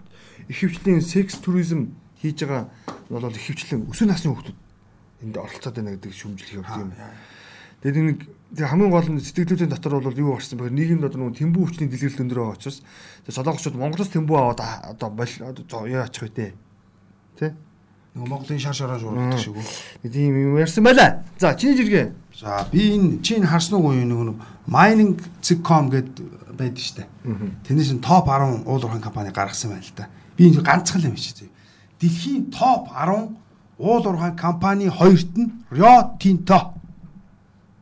ихэвчлэн 0.46 1.02
секс 1.02 1.42
туризм 1.42 1.98
хийж 2.22 2.46
байгаа 2.46 2.70
бол 3.10 3.26
ихэвчлэн 3.28 3.90
өсвөр 3.90 4.08
насны 4.08 4.30
хүмүүс 4.30 4.54
энд 5.26 5.36
оролцоод 5.36 5.74
байна 5.74 5.98
гэдэг 5.98 6.12
шүүмжлэх 6.14 6.54
юм. 6.54 6.94
Тэгээд 7.82 8.06
нэг 8.08 8.18
тэг 8.56 8.68
хамгийн 8.68 8.92
гол 8.92 9.08
нь 9.08 9.20
сэтгэлдүүдийн 9.20 9.72
дотор 9.72 10.00
бол 10.00 10.14
юу 10.14 10.36
гарсан 10.36 10.58
бэ? 10.58 10.70
Нийгэмд 10.70 11.08
одоо 11.08 11.28
нэг 11.28 11.40
тэмбүү 11.40 11.62
хүчний 11.64 11.88
дэлгэрэл 11.88 12.22
өндөр 12.22 12.38
байгаа 12.38 12.56
учраас 12.56 12.80
тэг 13.26 13.34
солонгосчууд 13.34 13.76
Монголоос 13.80 14.12
тэмбүү 14.12 14.36
аваад 14.36 14.60
одоо 14.92 15.86
яа 15.88 16.04
ачих 16.04 16.28
вэ? 16.28 16.52
Тэ? 17.38 17.56
Нөгөө 18.12 18.28
Монголын 18.28 18.60
шар 18.60 18.76
шараа 18.76 19.00
шуурдаг 19.00 19.40
шиг 19.40 19.56
үү. 19.56 20.12
Тийм 20.12 20.36
юм 20.36 20.60
ярьсан 20.60 20.84
байлаа. 20.84 21.24
За 21.40 21.56
чиний 21.56 21.80
жиргээ. 21.80 22.12
За 22.36 22.68
би 22.68 22.92
энэ 22.92 23.24
чинь 23.24 23.48
харсан 23.48 23.80
уу 23.80 23.96
нөгөө 23.96 24.36
mining.com 24.68 25.88
гэд 25.88 26.20
байдаг 26.52 26.76
штэ. 26.84 27.08
Тэрнээс 27.64 27.96
нь 27.96 28.04
топ 28.04 28.28
10 28.28 28.68
уул 28.68 28.84
уурхайн 28.84 29.00
компани 29.00 29.32
гаргасан 29.32 29.72
байна 29.72 29.80
л 29.80 29.96
да. 29.96 30.12
Би 30.36 30.52
энэ 30.52 30.60
ганцхан 30.60 31.08
юм 31.08 31.16
шиг. 31.16 31.48
Дэлхийн 32.04 32.52
топ 32.52 32.92
10 32.92 33.32
уул 33.80 34.04
уурхайн 34.04 34.36
компани 34.36 34.92
хоёрт 34.92 35.32
нь 35.32 35.64
Rio 35.72 36.12
Tinto. 36.20 36.76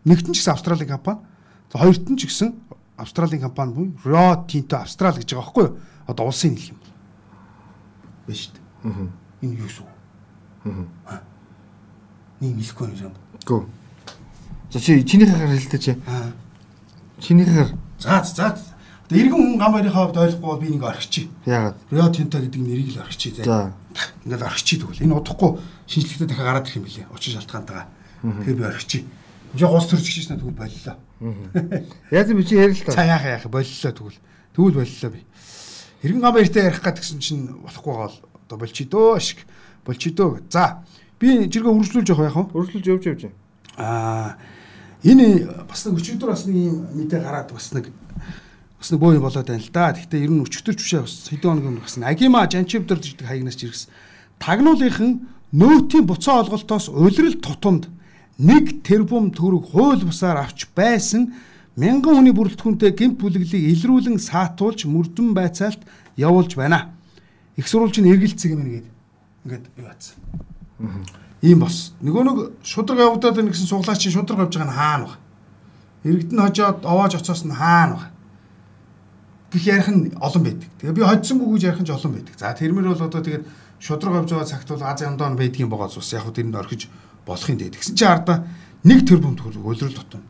Нэгт 0.05 0.27
нь 0.29 0.35
ч 0.35 0.41
гэсэн 0.41 0.55
Австралийн 0.55 0.89
компани. 0.89 1.21
За 1.73 1.79
хоёрт 1.79 2.09
нь 2.09 2.17
ч 2.17 2.27
гэсэн 2.27 2.55
Австралийн 2.97 3.43
компани 3.43 3.73
буюу 3.73 3.93
Rio 4.05 4.47
Tinto 4.47 4.77
Австрал 4.81 5.17
гэж 5.17 5.33
байгаа 5.33 5.45
байхгүй 5.45 5.65
юу? 5.65 5.77
Одоо 6.07 6.27
улсын 6.29 6.53
нэл 6.53 6.73
юм. 6.73 6.79
Байна 8.27 8.39
шүү 8.39 8.53
дээ. 8.53 8.65
Аа. 8.85 9.09
Энэ 9.41 9.57
юу 9.61 9.71
үг? 9.81 9.89
Аа. 11.09 11.21
Нэг 12.41 12.57
хэлэхгүй 12.61 12.87
юм. 13.01 13.15
Гүү. 13.45 13.63
За 14.73 14.79
чи 14.81 15.05
чинийхээ 15.05 15.37
гараар 15.37 15.57
хэлдэг 15.57 15.81
чи. 15.81 15.93
Аа. 16.09 16.33
Чинийхээ 17.21 17.77
За 18.01 18.25
за. 18.25 18.57
Тэгээ 19.09 19.27
иргэн 19.27 19.37
хүн 19.37 19.59
гам 19.59 19.73
барихаа 19.75 20.07
хувьд 20.07 20.17
ойлгохгүй 20.17 20.49
бол 20.49 20.61
би 20.63 20.69
нэг 20.71 20.85
орхичих. 20.87 21.29
яагаад? 21.45 21.77
Rio 21.91 22.07
Tinto 22.09 22.39
гэдэг 22.39 22.63
нэрийг 22.63 22.95
л 22.97 23.03
орхичих. 23.03 23.45
За. 23.45 23.75
Ингээд 24.25 24.47
орхичих 24.47 24.81
тэгвэл 24.87 25.05
энэ 25.05 25.19
удахгүй 25.19 25.59
шинжлэхдээ 25.91 26.29
дахиад 26.31 26.47
гараад 26.47 26.67
ирэх 26.71 26.79
юм 26.79 26.87
билээ. 26.87 27.11
Учир 27.11 27.35
шалтгаантайгаа. 27.37 27.87
Тэгэхээр 28.23 28.57
би 28.57 28.65
орхичих. 28.65 29.03
Жоо 29.55 29.71
гус 29.75 29.91
төрж 29.91 30.07
гिचсэн 30.07 30.39
тэгвэл 30.39 30.55
боллоо. 30.55 30.97
Яаж 32.11 32.29
би 32.31 32.45
чи 32.47 32.55
ярил 32.55 32.77
л 32.79 32.85
За 32.87 32.95
та. 32.95 33.05
яах 33.05 33.25
яах 33.27 33.47
боллоо 33.51 33.93
тэгвэл. 33.93 34.19
Тэгвэл 34.55 34.79
боллоо 34.79 35.11
би. 35.11 35.21
Иргэн 36.03 36.21
гам 36.21 36.35
барихтай 36.35 36.71
ярих 36.71 36.83
гэсэн 36.83 37.19
чинь 37.19 37.51
болохгүй 37.67 37.95
гол 37.95 38.15
одоо 38.47 38.57
болчидөө 38.59 39.19
шиг 39.21 39.43
болчидөө. 39.85 40.47
За 40.51 40.87
би 41.19 41.51
жиргээ 41.51 41.67
үргэлжлүүлж 41.67 42.09
явах 42.15 42.31
яах 42.31 42.39
вэ? 42.39 42.55
Өргөлж 42.55 42.87
явж 42.87 43.05
явж. 43.11 43.23
Аа 43.77 44.39
энэ 45.03 45.67
бас 45.67 45.85
нэг 45.85 45.99
өчигдөр 45.99 46.31
бас 46.31 46.47
нэг 46.47 46.57
юм 46.57 46.87
мэдээ 46.95 47.21
гараад 47.21 47.51
бас 47.51 47.73
нэг 47.75 47.91
бас 48.79 48.89
нэг 48.91 49.01
боо 49.01 49.13
юм 49.19 49.27
болоод 49.27 49.51
байна 49.51 49.61
л 49.61 49.73
да. 49.75 49.93
Гэхдээ 49.93 50.25
ер 50.25 50.31
нь 50.31 50.45
өчигдөр 50.47 50.75
ч 50.77 50.81
бишээ 50.87 51.03
бас 51.05 51.29
хэдэн 51.29 51.51
хоног 51.59 51.67
юм 51.69 51.77
бас 51.83 51.97
нэг 51.99 52.07
Агима 52.09 52.47
Жанчивдэр 52.47 53.01
гэдэг 53.03 53.27
хаягнаас 53.27 53.57
ч 53.59 53.67
иргэсэн. 53.67 53.91
Тагнуулынхан 54.41 55.11
нөөтийн 55.53 56.07
буцаа 56.07 56.41
олголтоос 56.47 56.89
улирал 56.89 57.37
тутамд 57.41 57.89
нэг 58.41 58.81
тэрбум 58.81 59.31
төгрөг 59.37 59.69
хууль 59.71 60.05
бусаар 60.05 60.41
авч 60.41 60.73
байсан 60.73 61.33
мянган 61.77 62.17
хүний 62.17 62.33
бүрэлдэхүүнтэй 62.33 62.93
гэмт 62.97 63.21
бүлэглийг 63.21 63.65
илрүүлэн 63.77 64.17
саатуулж 64.17 64.89
мөрдөн 64.89 65.37
байцаалт 65.37 65.85
явуулж 66.17 66.57
байна. 66.57 66.97
Их 67.61 67.69
сурвалж 67.69 68.01
нь 68.01 68.09
эргэлцэг 68.09 68.57
юм 68.57 68.65
нэгэд 68.65 68.87
ингээд 69.45 69.65
юу 69.77 69.87
бацсан. 69.87 70.17
Ийм 71.45 71.61
бос. 71.61 71.93
Нөгөө 72.01 72.23
нэг 72.25 72.39
шудраг 72.65 73.01
явагдаад 73.05 73.37
байна 73.37 73.53
гэсэн 73.53 73.69
суглаач 73.69 74.01
чинь 74.01 74.17
шудраг 74.17 74.49
явж 74.49 74.57
байгаа 74.57 74.69
нь 74.73 74.77
хаана 74.77 75.07
вэ? 75.09 75.17
Иргэдэн 76.09 76.41
хожоод 76.41 76.81
овоож 76.85 77.13
оцоос 77.21 77.45
нь 77.45 77.53
хаана 77.53 77.97
вэ? 78.01 78.07
гэх 79.53 79.65
ярих 79.67 79.89
нь 79.89 80.13
олон 80.21 80.43
байдаг. 80.45 80.69
Тэгээ 80.79 80.97
би 80.97 81.03
хоцсонгүй 81.03 81.49
гэж 81.59 81.63
ярих 81.67 81.81
нь 81.83 81.89
ч 81.89 81.91
олон 81.91 82.13
байдаг. 82.15 82.35
За 82.39 82.55
тэрмэр 82.55 82.95
бол 82.95 83.03
одоо 83.03 83.21
тэгээд 83.21 83.45
шудраг 83.83 84.15
авч 84.15 84.31
байгаа 84.31 84.47
цагт 84.47 84.69
бол 84.69 84.85
Аз 84.85 85.01
яндаа 85.03 85.35
байдгийн 85.35 85.69
байгаа 85.69 85.89
зүс 85.91 86.13
яг 86.15 86.25
хөө 86.25 86.35
тэрэнд 86.39 86.61
орхиж 86.61 86.89
болох 87.27 87.49
юм 87.51 87.59
дээ. 87.59 87.75
Тэгсэн 87.75 87.97
чи 87.97 88.05
ардаа 88.05 88.47
нэг 88.85 89.05
тэрбум 89.07 89.37
төгрөг 89.37 89.65
өлрөл 89.65 89.97
тутам 89.97 90.23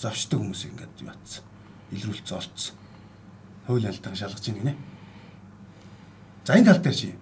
завчдаг 0.00 0.40
хүмүүс 0.40 0.62
ингээд 0.68 1.02
юу 1.04 1.10
атсан. 1.12 1.44
Илрүүлж 1.92 2.24
золцсон. 2.24 2.76
Хууль 3.66 3.86
алдаан 3.86 4.16
шалгаж 4.16 4.44
ийн 4.48 4.58
гинэ. 4.60 4.74
За 6.44 6.56
энэ 6.56 6.72
тал 6.72 6.80
дээр 6.80 6.96
чи 6.96 7.12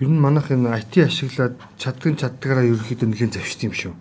Ер 0.00 0.08
нь 0.08 0.16
манайх 0.16 0.48
энэ 0.48 0.80
IT 0.80 1.04
ашиглаад 1.04 1.60
чаддаг 1.76 2.16
чаддгаараа 2.16 2.64
ерөөхдөө 2.64 3.04
нэлийн 3.04 3.36
завшд 3.36 3.68
юм 3.68 3.76
шүү. 3.76 3.92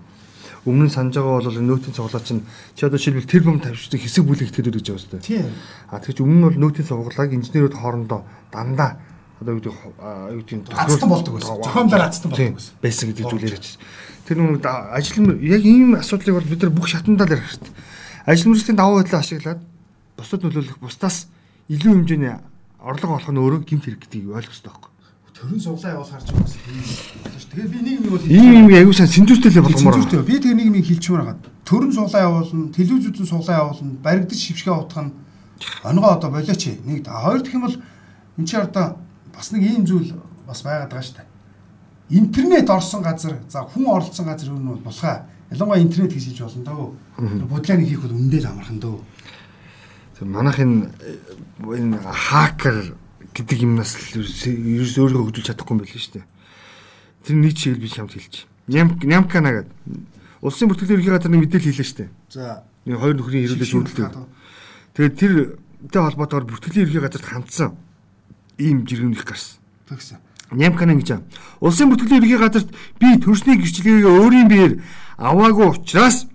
Өмнө 0.63 0.87
нь 0.87 0.95
санаж 0.95 1.19
байгаа 1.19 1.43
бол 1.43 1.59
нөөтийн 1.59 1.91
цуглаа 1.91 2.23
чинь 2.23 2.47
чи 2.71 2.87
одоо 2.87 2.95
жишээлбэл 2.95 3.27
тэр 3.27 3.43
бом 3.43 3.59
тавьчихдаг 3.59 3.99
хэсэг 3.99 4.23
бүлэгдэхэд 4.23 4.79
гэж 4.79 4.87
байгаа 4.87 5.03
шүү 5.03 5.11
дээ. 5.19 5.27
тийм 5.27 5.51
А 5.91 5.99
тэгэж 5.99 6.23
өмнө 6.23 6.39
нь 6.39 6.45
бол 6.47 6.55
нөөтийн 6.55 6.87
цуглааг 6.87 7.35
инженерүүд 7.35 7.75
хоорондоо 7.75 8.23
дандаа 8.47 8.95
одоо 9.39 9.53
юу 9.55 9.61
гэдэг 9.63 9.73
юу 10.35 10.43
гэдэг 10.43 10.75
Азтан 10.75 11.09
болдог 11.09 11.33
байсан. 11.39 11.55
Зохиомлоор 11.63 12.03
азтан 12.03 12.31
болдог 12.31 12.55
байсан. 12.59 12.73
байсан 12.83 13.05
гэдэг 13.09 13.25
зүйлээр 13.25 13.55
хэлсэн. 13.55 13.79
Тэр 14.27 14.37
нэг 14.43 14.65
ажил 14.67 15.17
яг 15.39 15.63
ийм 15.63 15.95
асуудлыг 15.95 16.35
бол 16.35 16.51
бид 16.51 16.61
нар 16.61 16.71
бүх 16.75 16.87
шатандаа 16.91 17.27
л 17.27 17.33
ярих 17.39 17.47
хэрэгтэй. 17.47 17.73
Ажил 18.27 18.51
мөржлийн 18.51 18.77
даваа 18.77 19.01
байдлаа 19.01 19.23
ашиглаад 19.23 19.61
бусад 20.19 20.43
нөлөөлөх 20.43 20.77
бусдаас 20.83 21.31
илүү 21.71 21.91
хэмжээний 22.03 22.35
орлого 22.83 23.15
олох 23.15 23.31
нь 23.31 23.39
өөрөө 23.39 23.61
гэмт 23.63 23.83
хэрэг 23.87 24.01
гэдгийг 24.03 24.27
ойлгох 24.35 24.51
хэрэгтэй 24.51 24.71
байхгүй. 24.71 24.91
төрөн 25.39 25.59
суглаа 25.63 25.91
явуул 25.95 26.11
харж 26.11 26.27
байгаа 26.35 26.51
юм. 26.51 26.83
Тэгэхээр 27.47 27.69
би 27.71 27.79
нэг 27.79 27.95
юм 27.95 28.11
бол 28.11 28.23
Ийм 28.27 28.51
юм 28.59 28.67
аягүй 28.75 28.95
сайн 28.95 29.07
сэнжүүртэй 29.07 29.51
л 29.55 29.63
болгомоор 29.63 29.95
байна. 30.03 30.27
Би 30.27 30.35
тэгээ 30.35 30.67
юм 30.67 30.75
хэлчихмээр 30.83 31.23
байгаа. 31.23 31.37
Төрөн 31.63 31.91
суулаа 31.95 32.21
явуулна, 32.27 32.73
телевизүүдэн 32.75 33.27
суулаа 33.29 33.55
явуулна, 33.63 33.93
баригдаж 34.03 34.39
шившгээ 34.39 34.75
утгах 34.75 35.05
нь 35.07 35.15
онгоо 35.87 36.11
одоо 36.11 36.29
болооч. 36.29 36.63
Нэг 36.83 37.07
хоёр 37.07 37.39
дахь 37.39 37.55
юм 37.55 37.63
бол 37.63 37.77
энэ 38.35 38.47
чи 38.47 38.55
одоо 38.59 38.99
бас 39.39 39.55
нэг 39.55 39.63
ийм 39.63 39.87
зүйл 39.87 40.11
бас 40.43 40.59
байгаад 40.67 40.91
байгаа 40.91 41.07
шүү 41.07 41.15
дээ. 41.15 41.27
Интернет 42.19 42.67
орсон 42.67 43.01
газар, 43.01 43.39
за 43.47 43.63
хүн 43.63 43.87
оролцсон 43.87 44.27
газар 44.27 44.51
юу 44.51 44.59
нь 44.59 44.67
бол 44.67 44.83
болохаа. 44.83 45.23
Ялангуяа 45.47 45.79
интернет 45.79 46.11
гэж 46.11 46.35
хэлж 46.35 46.43
болно 46.43 46.91
дөө. 47.15 47.47
Бодлооны 47.47 47.87
хийх 47.87 48.03
бол 48.03 48.19
үндэл 48.19 48.51
амархан 48.51 48.79
дөө. 48.83 48.99
Тэр 50.19 50.27
манайх 50.27 50.59
энэ 50.59 50.91
энэ 51.63 52.03
хакер 52.03 52.99
гэдэг 53.31 53.63
юмнаас 53.63 53.95
л 53.95 54.27
ерөөс 54.27 54.99
өөрөө 54.99 55.23
хөдөлж 55.31 55.47
чадахгүй 55.47 55.73
юм 55.77 55.79
байл 55.79 55.95
шүү 55.95 56.19
дээ. 56.19 56.27
Тэр 57.23 57.35
нэг 57.39 57.55
чиглэл 57.55 57.79
би 57.79 57.87
чамд 57.87 58.11
хэлчих. 58.11 58.43
Ням 58.67 58.99
нямкана 58.99 59.63
гэдэг 59.63 59.71
улсын 60.43 60.67
бүртгэлийн 60.67 60.99
ерхий 60.99 61.13
газар 61.15 61.31
нэг 61.31 61.47
мэдээлэл 61.47 61.71
хийлээ 61.71 61.87
шүү 61.87 61.99
дээ. 62.03 62.09
За 62.35 62.67
Нэг 62.83 62.99
хоёр 62.99 63.15
нөхрийн 63.15 63.45
ирүүлж 63.47 63.71
үүдэлдэг. 63.75 64.11
Тэгээд 64.97 65.15
тэртэй 65.15 66.01
холбоотойгоор 66.03 66.47
бүртгэлийн 66.49 66.85
ерхий 66.89 67.01
газарт 67.05 67.27
хандсан 67.27 67.77
ийм 68.59 68.85
жиргэмнэх 68.85 69.23
гарсан. 69.23 69.57
тэгсэн. 69.89 70.17
Нямкана 70.51 70.93
гэж. 70.97 71.23
Улсын 71.61 71.89
бүртгэлийн 71.89 72.21
ерхий 72.21 72.37
газарт 72.37 72.69
би 72.99 73.17
төрсний 73.17 73.57
гэрчлэгээ 73.57 74.05
өөрийн 74.05 74.47
биеэр 74.49 74.73
аваагүй 75.17 75.67
учраас 75.77 76.25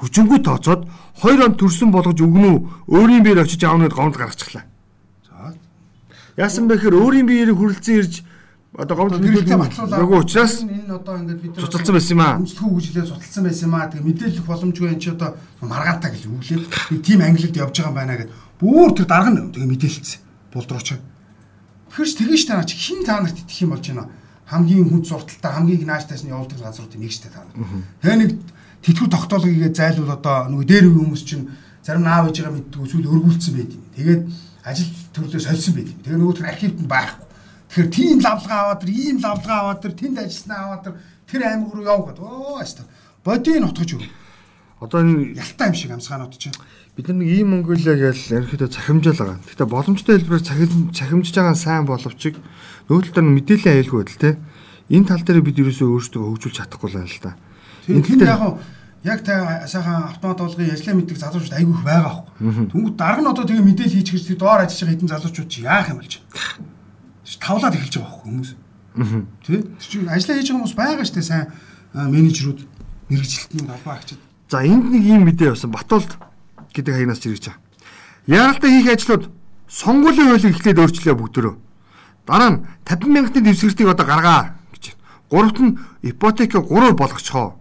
хүчингү 0.00 0.42
тооцоод 0.42 0.88
2 1.22 1.44
он 1.44 1.54
төрсөн 1.54 1.92
болгож 1.92 2.18
өгнө 2.18 2.48
үү? 2.50 2.58
Өөрийн 2.88 3.22
биеэр 3.22 3.44
очиж 3.44 3.62
аавнууд 3.64 3.94
гомд 3.94 4.16
гаргачихлаа. 4.16 4.64
За 5.28 5.54
Яасан 6.36 6.66
бэ 6.66 6.76
гэхээр 6.80 6.98
өөрийн 6.98 7.26
биеэр 7.28 7.54
хүрэлцэн 7.54 7.94
ирж 8.02 8.24
одоо 8.74 8.96
гомд 8.96 9.22
гэрэлтэй 9.22 9.54
батлуулаа. 9.54 10.00
нөгөө 10.02 10.18
учраас 10.18 10.54
энэ 10.66 10.90
одоо 10.90 11.14
ингээд 11.22 11.40
бид 11.40 11.54
цуцалсан 11.54 11.94
байсан 11.94 12.14
юм 12.18 12.22
аа. 12.26 12.34
Үндэслэх 12.42 12.66
үг 12.66 12.80
жилээ 12.82 13.06
судалсан 13.06 13.42
байсан 13.46 13.66
юм 13.70 13.74
аа. 13.78 13.86
Тэгээ 13.86 14.08
мэдээлэх 14.10 14.44
боломжгүй 14.50 14.88
энэ 14.90 15.02
ч 15.04 15.06
одоо 15.14 15.30
маргаантаа 15.62 16.10
гэж 16.10 16.22
үглээд 16.26 16.64
би 16.90 16.96
тим 16.98 17.20
ангилалд 17.22 17.60
явж 17.62 17.74
байгаа 17.78 17.92
юм 17.94 17.98
байна 18.02 18.18
гэд 18.18 18.30
бүр 18.58 18.90
тэр 18.98 19.06
дарга 19.06 19.30
нь 19.30 19.54
тэгээ 19.54 19.70
мэдээлэлцсэн. 19.70 20.20
Булдрууч. 20.50 21.13
Тэгэхэрч 21.94 22.18
тэгэн 22.18 22.38
штэ 22.42 22.54
наа 22.58 22.66
чи 22.66 22.74
хин 22.74 23.06
та 23.06 23.22
нарт 23.22 23.38
итгэх 23.38 23.62
юм 23.62 23.70
болж 23.70 23.86
байна. 23.86 24.10
Хамгийн 24.50 24.90
хүнд 24.90 25.06
сурталтай 25.06 25.52
хамгийн 25.54 25.78
их 25.78 25.86
нааштай 25.86 26.18
нь 26.18 26.34
явуулдаг 26.34 26.58
газруудын 26.58 26.98
нэг 26.98 27.14
штэ 27.14 27.30
та 27.30 27.46
нар. 27.46 27.54
Тэгээ 28.02 28.18
нэг 28.18 28.30
тэтгэв 28.82 29.14
тогтоолгогээ 29.14 29.70
зайлуул 29.70 30.10
одоо 30.10 30.50
нөгөө 30.50 30.66
дээр 30.66 30.90
үе 30.90 30.98
хүмүүс 30.98 31.22
чинь 31.22 31.54
зарим 31.86 32.02
нь 32.02 32.10
аав 32.10 32.34
ээжигээ 32.34 32.50
мэддэг 32.50 32.82
эсвэл 32.82 33.12
өргүүлсэн 33.14 33.54
байд 33.54 33.70
юм. 33.78 33.84
Тэгээд 33.94 34.22
ажил 34.66 34.90
төрлөө 35.14 35.38
сольсон 35.38 35.74
байд 35.78 35.88
юм. 35.94 36.02
Тэгээ 36.02 36.18
нөгөө 36.18 36.34
тэр 36.34 36.50
архивд 36.50 36.78
нь 36.82 36.90
байхгүй. 36.90 37.26
Тэгэхээр 37.70 37.88
тийм 37.94 38.16
лавлгаа 38.26 38.58
аваад 38.58 38.80
тэр 38.82 38.90
ийм 38.90 39.16
лавлгаа 39.22 39.58
аваад 39.62 39.80
тэр 39.86 39.94
тэнд 39.94 40.16
ажилласнаа 40.18 40.60
аваад 40.66 40.84
тэр 41.30 41.42
аймаг 41.46 41.70
руу 41.70 41.86
явгаад 41.86 42.18
оо 42.18 42.58
аста 42.58 42.82
бодийн 43.22 43.70
утгаж 43.70 43.90
өг. 43.94 44.02
Одоо 44.84 45.00
энэ 45.00 45.40
Ялтай 45.40 45.66
юм 45.72 45.74
шиг 45.74 45.90
амсгаанууд 45.96 46.36
чинь. 46.36 46.52
бид 46.94 47.08
нар 47.08 47.16
нэг 47.18 47.28
ийм 47.32 47.48
Монголиа 47.50 47.96
гэж 47.96 48.30
ерөнхийдөө 48.30 48.68
цахимжаал 48.70 49.18
байгаа. 49.18 49.40
Гэхдээ 49.42 49.66
боломжтой 49.66 50.14
хэлбэрээр 50.20 50.44
цахим 50.46 50.92
цахимжиж 50.94 51.34
байгаа 51.34 51.56
сайн 51.58 51.84
боловч 51.88 52.36
нөгөө 52.86 53.02
талаар 53.10 53.26
нь 53.26 53.34
мэдээлэл 53.40 53.72
аюулгүй 53.82 53.98
байдал 54.04 54.22
те. 54.22 54.30
Энэ 54.92 55.08
тал 55.08 55.24
дээр 55.24 55.42
бид 55.42 55.58
ерөөсөө 55.58 55.88
өөрсдөө 55.90 56.22
хөгжүүлж 56.22 56.56
чадахгүй 56.60 56.88
л 56.92 56.96
байна 57.00 57.10
л 57.10 57.24
да. 57.24 57.32
Тэгээд 57.88 58.06
тэнд 58.14 58.22
яг 58.28 58.40
нь 58.44 58.54
яг 59.04 59.20
та 59.24 59.66
сайхан 59.66 60.08
автомат 60.08 60.38
болгын 60.38 60.70
ажиллаа 60.70 60.96
мэддэг 60.96 61.18
залуучууд 61.18 61.56
айгүйх 61.58 61.82
байгаа 61.84 62.08
аахгүй. 62.08 62.32
Тэнгүүд 62.72 62.96
дарга 62.96 63.20
нь 63.20 63.30
одоо 63.32 63.44
тэгээ 63.44 63.68
мэдээлэл 63.68 63.96
хийж 64.00 64.08
гэж 64.12 64.24
доор 64.40 64.64
ажиллаж 64.64 64.80
байгаа 64.80 64.94
хэдэн 64.96 65.12
залуучууд 65.12 65.50
чи 65.52 65.60
яах 65.64 65.88
юм 65.92 65.98
болж 66.00 66.12
байна. 66.20 66.32
Тавлаад 67.40 67.74
эхэлж 67.76 67.94
байгаа 68.00 68.08
аахгүй 68.08 68.30
хүмүүс. 68.32 68.50
Тэ? 69.44 69.60
Тэр 69.60 69.88
чинь 69.92 70.08
ажиллаа 70.08 70.36
хийж 70.40 70.48
байгаа 70.48 70.60
хүмүүс 70.64 70.76
байгаа 70.76 71.04
штэ 71.04 71.20
сайн 71.20 71.44
менежерүүд 71.92 72.60
мэрэгчлэлтний 73.12 73.68
албаа 73.68 73.94
агчид. 74.00 74.20
За 74.54 74.62
энд 74.62 74.86
нэг 74.86 75.02
ийм 75.02 75.26
мэдээ 75.26 75.50
явсан 75.50 75.74
Батуулд 75.74 76.14
гэдэг 76.70 76.94
хаягнаас 76.94 77.18
ч 77.18 77.26
ирж 77.26 77.50
байгаа. 77.50 77.58
Яаралтай 78.30 78.70
хийх 78.70 78.86
ажлууд 78.86 79.24
сонгуулийн 79.66 80.30
хуулийг 80.30 80.54
эхлээд 80.54 80.78
өөрчлөө 80.78 81.14
бүгдөрөө. 81.18 81.54
Дараа 82.22 82.50
нь 82.54 82.58
50 82.86 83.10
мянган 83.10 83.42
дэвсгэртийг 83.42 83.90
одоо 83.90 84.06
гаргаа 84.06 84.54
гэж. 84.70 84.94
Гуравт 85.26 85.58
нь 85.58 85.74
ипотек 86.06 86.54
3 86.54 86.70
болгочихоо. 86.94 87.58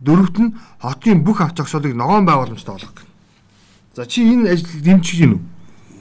Дөрөвт 0.00 0.36
нь 0.40 0.56
хотын 0.80 1.20
бүх 1.20 1.44
авч 1.44 1.60
зогсоолыг 1.60 1.92
ногоон 1.92 2.24
байгууламжтай 2.24 2.80
болгох. 2.80 3.04
За 3.92 4.08
чи 4.08 4.24
энэ 4.24 4.56
ажил 4.56 4.72
дэмжиж 4.80 5.20
гин 5.20 5.36
үү? 5.36 5.40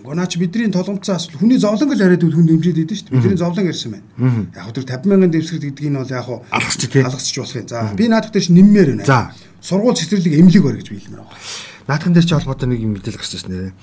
Гоо 0.07 0.15
наач 0.15 0.39
бидний 0.39 0.71
толгомцоо 0.71 1.19
асуул 1.19 1.43
хүний 1.43 1.59
зовлонг 1.59 1.91
л 1.91 1.99
яриад 2.07 2.23
хүн 2.23 2.47
дэмжиж 2.47 2.79
идэв 2.79 2.95
шүү 2.95 3.11
дээ. 3.11 3.15
Бидний 3.19 3.35
зовлон 3.35 3.67
ярьсан 3.67 3.99
байна. 3.99 4.47
Яг 4.55 4.71
тэр 4.71 4.87
50 4.87 5.11
мянган 5.11 5.31
дэвсгэр 5.35 5.59
гэдэг 5.59 5.91
нь 5.91 5.99
бол 5.99 6.07
яг 6.07 6.27
Алгасч 6.55 6.87
тий. 6.87 7.03
алгасч 7.03 7.35
болох 7.35 7.55
юм. 7.59 7.67
За 7.67 7.91
би 7.93 8.07
наадах 8.07 8.31
дээр 8.31 8.47
нэммээр 8.47 8.89
байна. 8.95 9.05
За. 9.05 9.19
Сургууль 9.61 9.95
цэцэрлэг 9.95 10.33
эмнэлэг 10.41 10.63
бар 10.65 10.75
гэж 10.81 10.89
би 10.89 10.97
хэлмээр 10.97 11.21
байна. 11.21 11.37
Наадхан 11.85 12.13
дээр 12.17 12.25
ч 12.25 12.33
холбоотой 12.33 12.67
нэг 12.69 12.81
юм 12.81 12.97
мэдээлэл 12.97 13.21
гарч 13.21 13.33
ирсэн 13.37 13.51
нэрээ. 13.53 13.73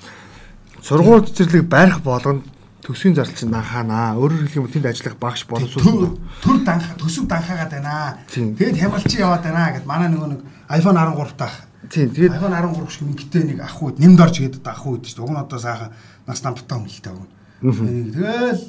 Сургууль 0.83 1.23
цэцэрлэг 1.23 1.65
барих 1.71 2.03
болгонд 2.03 2.43
төсвийн 2.83 3.15
зардал 3.15 3.35
чинь 3.39 3.55
анхаанаа. 3.55 4.19
Өөрөөр 4.19 4.43
хэлэх 4.43 4.59
юм 4.59 4.67
тэнд 4.67 4.91
ажиллах 4.91 5.15
багш 5.15 5.47
боловсруулсан. 5.47 6.19
Төр 6.43 6.57
данха 6.67 6.99
төсөв 6.99 7.31
данхаагаад 7.31 7.71
байна. 7.71 8.19
Тэгээд 8.27 8.75
хямгалчин 8.75 9.23
яваад 9.23 9.43
байна 9.47 9.71
гэд 9.71 9.85
манай 9.87 10.09
нөгөө 10.11 10.29
нэг 10.35 10.41
iPhone 10.67 10.99
13 10.99 11.37
таах. 11.39 11.55
Тийм 11.87 12.11
тэгээд 12.11 12.35
iPhone 12.35 12.55
13 12.55 12.91
шиг 12.91 13.03
мөнгөтэй 13.07 13.43
нэг 13.47 13.59
ах 13.63 13.77
үед 13.79 13.99
нэмд 14.03 14.19
орж 14.19 14.35
ихэд 14.41 14.67
ах 14.67 14.83
үед 14.83 15.07
шүү. 15.07 15.23
Уг 15.23 15.31
нь 15.31 15.39
одоо 15.39 15.59
сайхан 15.59 15.95
нас 16.27 16.43
намттай 16.43 16.75
хүмүүлтэй 16.75 17.13
өгнө. 17.13 17.29
Тэгэл 17.61 18.63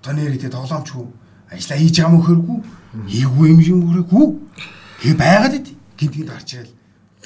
одоо 0.00 0.12
нэрээ 0.16 0.48
тоглоомч 0.48 0.88
хүү 0.96 1.06
ажиллаа 1.52 1.78
хийж 1.82 1.96
байгаа 1.98 2.12
мө 2.12 2.24
хөргүү. 2.24 2.58
Хийгүү 3.08 3.44
юм 3.48 3.60
юм 3.60 3.80
хөргүү. 3.88 4.26
Хий 5.02 5.14
байгаад 5.16 5.54
ид 5.58 5.68
гинт 5.98 6.30
гарч 6.30 6.54
ирэл. 6.54 6.74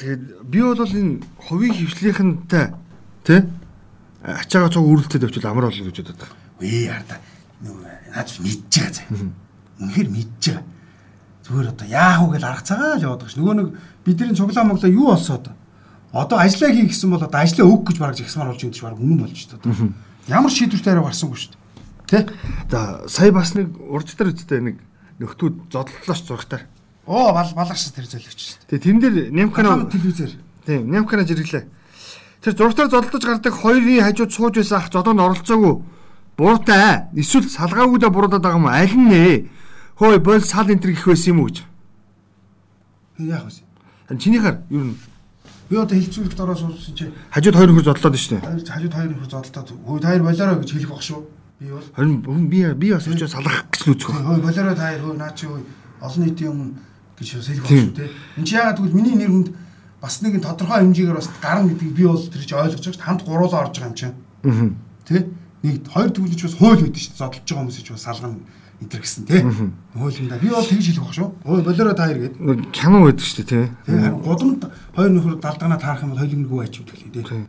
тэгээд 0.00 0.22
би 0.48 0.58
бол 0.64 0.80
энэ 0.80 1.20
хувийн 1.36 1.74
хөвчлийнхэнтэй 1.76 2.66
тий 3.24 3.40
ачаага 4.24 4.72
цог 4.72 4.86
үрэлцээд 4.88 5.24
авчвал 5.28 5.52
амар 5.52 5.68
болно 5.68 5.84
гэж. 5.84 6.00
Үе 6.62 6.88
ярда. 6.88 7.20
Нөгөө 7.60 8.14
наад 8.16 8.28
мэдж 8.40 8.72
байгаа 8.72 8.94
заа. 8.96 9.06
Үнэхээр 9.82 10.08
мэдж 10.08 10.42
байгаа. 10.48 10.64
Зүгээр 11.42 11.70
одоо 11.74 11.86
яах 11.90 12.20
вэ 12.22 12.32
гэж 12.38 12.44
арга 12.46 12.62
цагаа 12.62 12.96
л 12.96 13.06
яваад 13.06 13.26
ш. 13.26 13.34
Нөгөө 13.36 13.54
нэг 13.58 13.68
бидний 14.06 14.36
цуглаа 14.38 14.64
моглоо 14.64 14.90
юу 14.90 15.10
болсон 15.10 15.36
одоо? 15.42 15.54
Одоо 16.12 16.38
ажиллаа 16.38 16.70
хийх 16.70 16.94
гэсэн 16.94 17.10
бол 17.10 17.24
одоо 17.26 17.40
ажиллаа 17.42 17.66
өг 17.66 17.82
гэж 17.88 17.96
бараг 17.98 18.16
жагсмаар 18.16 18.50
болж 18.54 18.62
өгдөж 18.62 18.82
бараг 18.82 19.00
үнэн 19.02 19.18
болж 19.26 19.36
шүү 19.36 19.58
дээ. 19.58 19.90
Ямар 20.30 20.52
шийдвэртэй 20.54 20.92
арай 20.92 21.04
гарсангүй 21.08 21.38
шүү 21.40 21.50
дээ. 21.50 21.60
Тэ? 22.06 22.30
За 22.70 23.08
сая 23.10 23.32
бас 23.34 23.56
нэг 23.58 23.74
урд 23.74 24.06
дээр 24.06 24.30
үсттэй 24.30 24.60
нэг 24.62 24.76
нөхдүүд 25.18 25.72
зодлолооч 25.72 26.22
зурагтаар. 26.22 26.62
Оо 27.06 27.32
бал 27.34 27.50
баларс 27.54 27.90
тэр 27.90 28.06
зөөлөгч 28.06 28.38
шүү 28.38 28.56
дээ. 28.70 28.78
Тэгээ 28.78 28.84
тэн 28.86 28.98
дээр 29.02 29.16
нямкана 29.34 29.90
телевизээр. 29.90 30.32
тийм 30.66 30.90
нямкана 30.90 31.26
жирэглээ. 31.26 31.66
Тэр 32.42 32.54
зурагтаар 32.54 32.90
зодтолж 32.90 33.24
гардаг 33.26 33.54
хоёрын 33.54 34.02
хажууд 34.06 34.30
сууж 34.30 34.54
байсан 34.58 34.78
ах 34.78 34.90
зодоонд 34.92 35.18
оролцоогүй. 35.18 35.82
Буруутай 36.38 37.10
эсвэл 37.18 37.50
салгаагүйдээ 37.50 38.10
буруудаад 38.10 38.42
байгаа 38.42 38.58
юм 38.62 38.66
аль 38.70 38.94
нэ? 38.94 39.50
Хөөе 39.98 40.18
бол 40.22 40.40
сал 40.42 40.70
энэ 40.70 40.78
төр 40.82 40.94
гих 40.94 41.06
байсан 41.10 41.34
юм 41.34 41.40
уу 41.42 41.50
гэж. 41.50 41.62
Яах 43.18 43.46
вэ? 43.50 43.62
Харин 44.06 44.20
чинийхэр 44.22 44.56
юу 44.70 44.82
н 44.86 44.96
Би 45.72 45.78
одоо 45.80 45.96
хилцүүлэгт 45.96 46.40
ороо 46.40 46.56
суулсан 46.56 46.94
чи 46.94 47.08
хажууд 47.32 47.56
хоёр 47.56 47.70
нөхөр 47.72 47.86
зодлоод 47.96 48.14
хоёр 48.14 48.60
хажууд 48.60 48.92
хоёр 48.92 49.10
нөхөр 49.10 49.30
зодтолтой. 49.30 49.76
Хөөе 49.86 50.00
таяр 50.04 50.22
болоорой 50.22 50.58
гэж 50.60 50.70
хэлэх 50.76 50.90
баг 50.92 51.02
шүү. 51.02 51.20
Би 51.60 51.66
бол 51.72 51.86
Харин 51.96 52.48
би 52.50 52.58
би 52.76 52.92
бас 52.92 53.06
очиж 53.08 53.30
салгах 53.30 53.64
гэж 53.72 53.82
үзэх. 53.88 54.10
хөөе 54.12 54.42
болоорой 54.42 54.76
таяр 54.76 55.00
хөөе 55.00 55.16
наа 55.16 55.32
чи 55.32 55.46
хөөе 55.48 55.64
олон 56.02 56.22
нийтийн 56.26 56.50
юм 56.50 56.60
гэж 57.22 57.30
хэлэх 57.38 57.66
Тийм. 57.70 57.86
шүү 57.86 57.96
те. 57.96 58.10
Энд 58.36 58.46
чи 58.46 58.54
яагаад 58.58 58.78
гэвэл 58.82 58.98
миний 58.98 59.16
нэр 59.16 59.30
хүнд 59.30 59.48
бас 60.02 60.18
нэгэн 60.18 60.42
тодорхой 60.42 60.82
хэмжээгээр 60.82 61.18
бас 61.22 61.30
гарна 61.38 61.70
гэдгийг 61.70 61.94
би 61.94 62.04
бол 62.10 62.18
тэр 62.18 62.42
чи 62.42 62.54
ойлгож 62.58 62.82
байгаа 62.82 62.98
шүү. 62.98 63.06
Хамт 63.06 63.22
гуруулаа 63.22 63.62
орж 63.62 63.74
байгаа 63.78 63.90
юм 63.90 63.96
чинь. 63.96 64.16
Аа. 64.42 64.74
Тэ? 65.06 65.30
Нэг 65.62 65.86
хоёр 65.86 66.10
төвлөж 66.10 66.42
бас 66.42 66.58
хууль 66.58 66.82
үүдэн 66.82 66.98
шүү. 66.98 67.14
Зодолж 67.14 67.46
байгаа 67.46 67.62
хүмүүс 67.62 67.78
ч 67.78 67.90
бас 67.94 68.02
салгана 68.02 68.42
энэ 68.82 68.98
гэсэн 68.98 69.24
те. 69.30 69.46
Хуулиндаа 69.94 70.38
би 70.42 70.48
бол 70.50 70.66
тэгж 70.66 70.86
хэлэх 70.90 71.06
баг 71.06 71.14
шүү. 71.14 71.28
Хөөе 71.46 71.62
болоорой 71.62 71.94
таяр 71.94 72.18
гэдэг. 72.18 72.40
Нэг 72.42 72.58
кино 72.74 72.98
байдаг 73.06 73.22
шүү 73.22 73.46
дээ 73.46 73.50
тий. 73.50 74.10
Гудамд 74.26 74.62
хоёр 74.90 75.10
нөхөр 75.14 75.36
далдганаа 75.38 75.78
таарах 75.78 76.02
юм 76.02 76.10
бол 76.10 76.22
хоёулынгүй 76.22 76.58
байч 76.58 76.74
үтгэх 76.82 77.02
лээ 77.06 77.22
тий. 77.22 77.46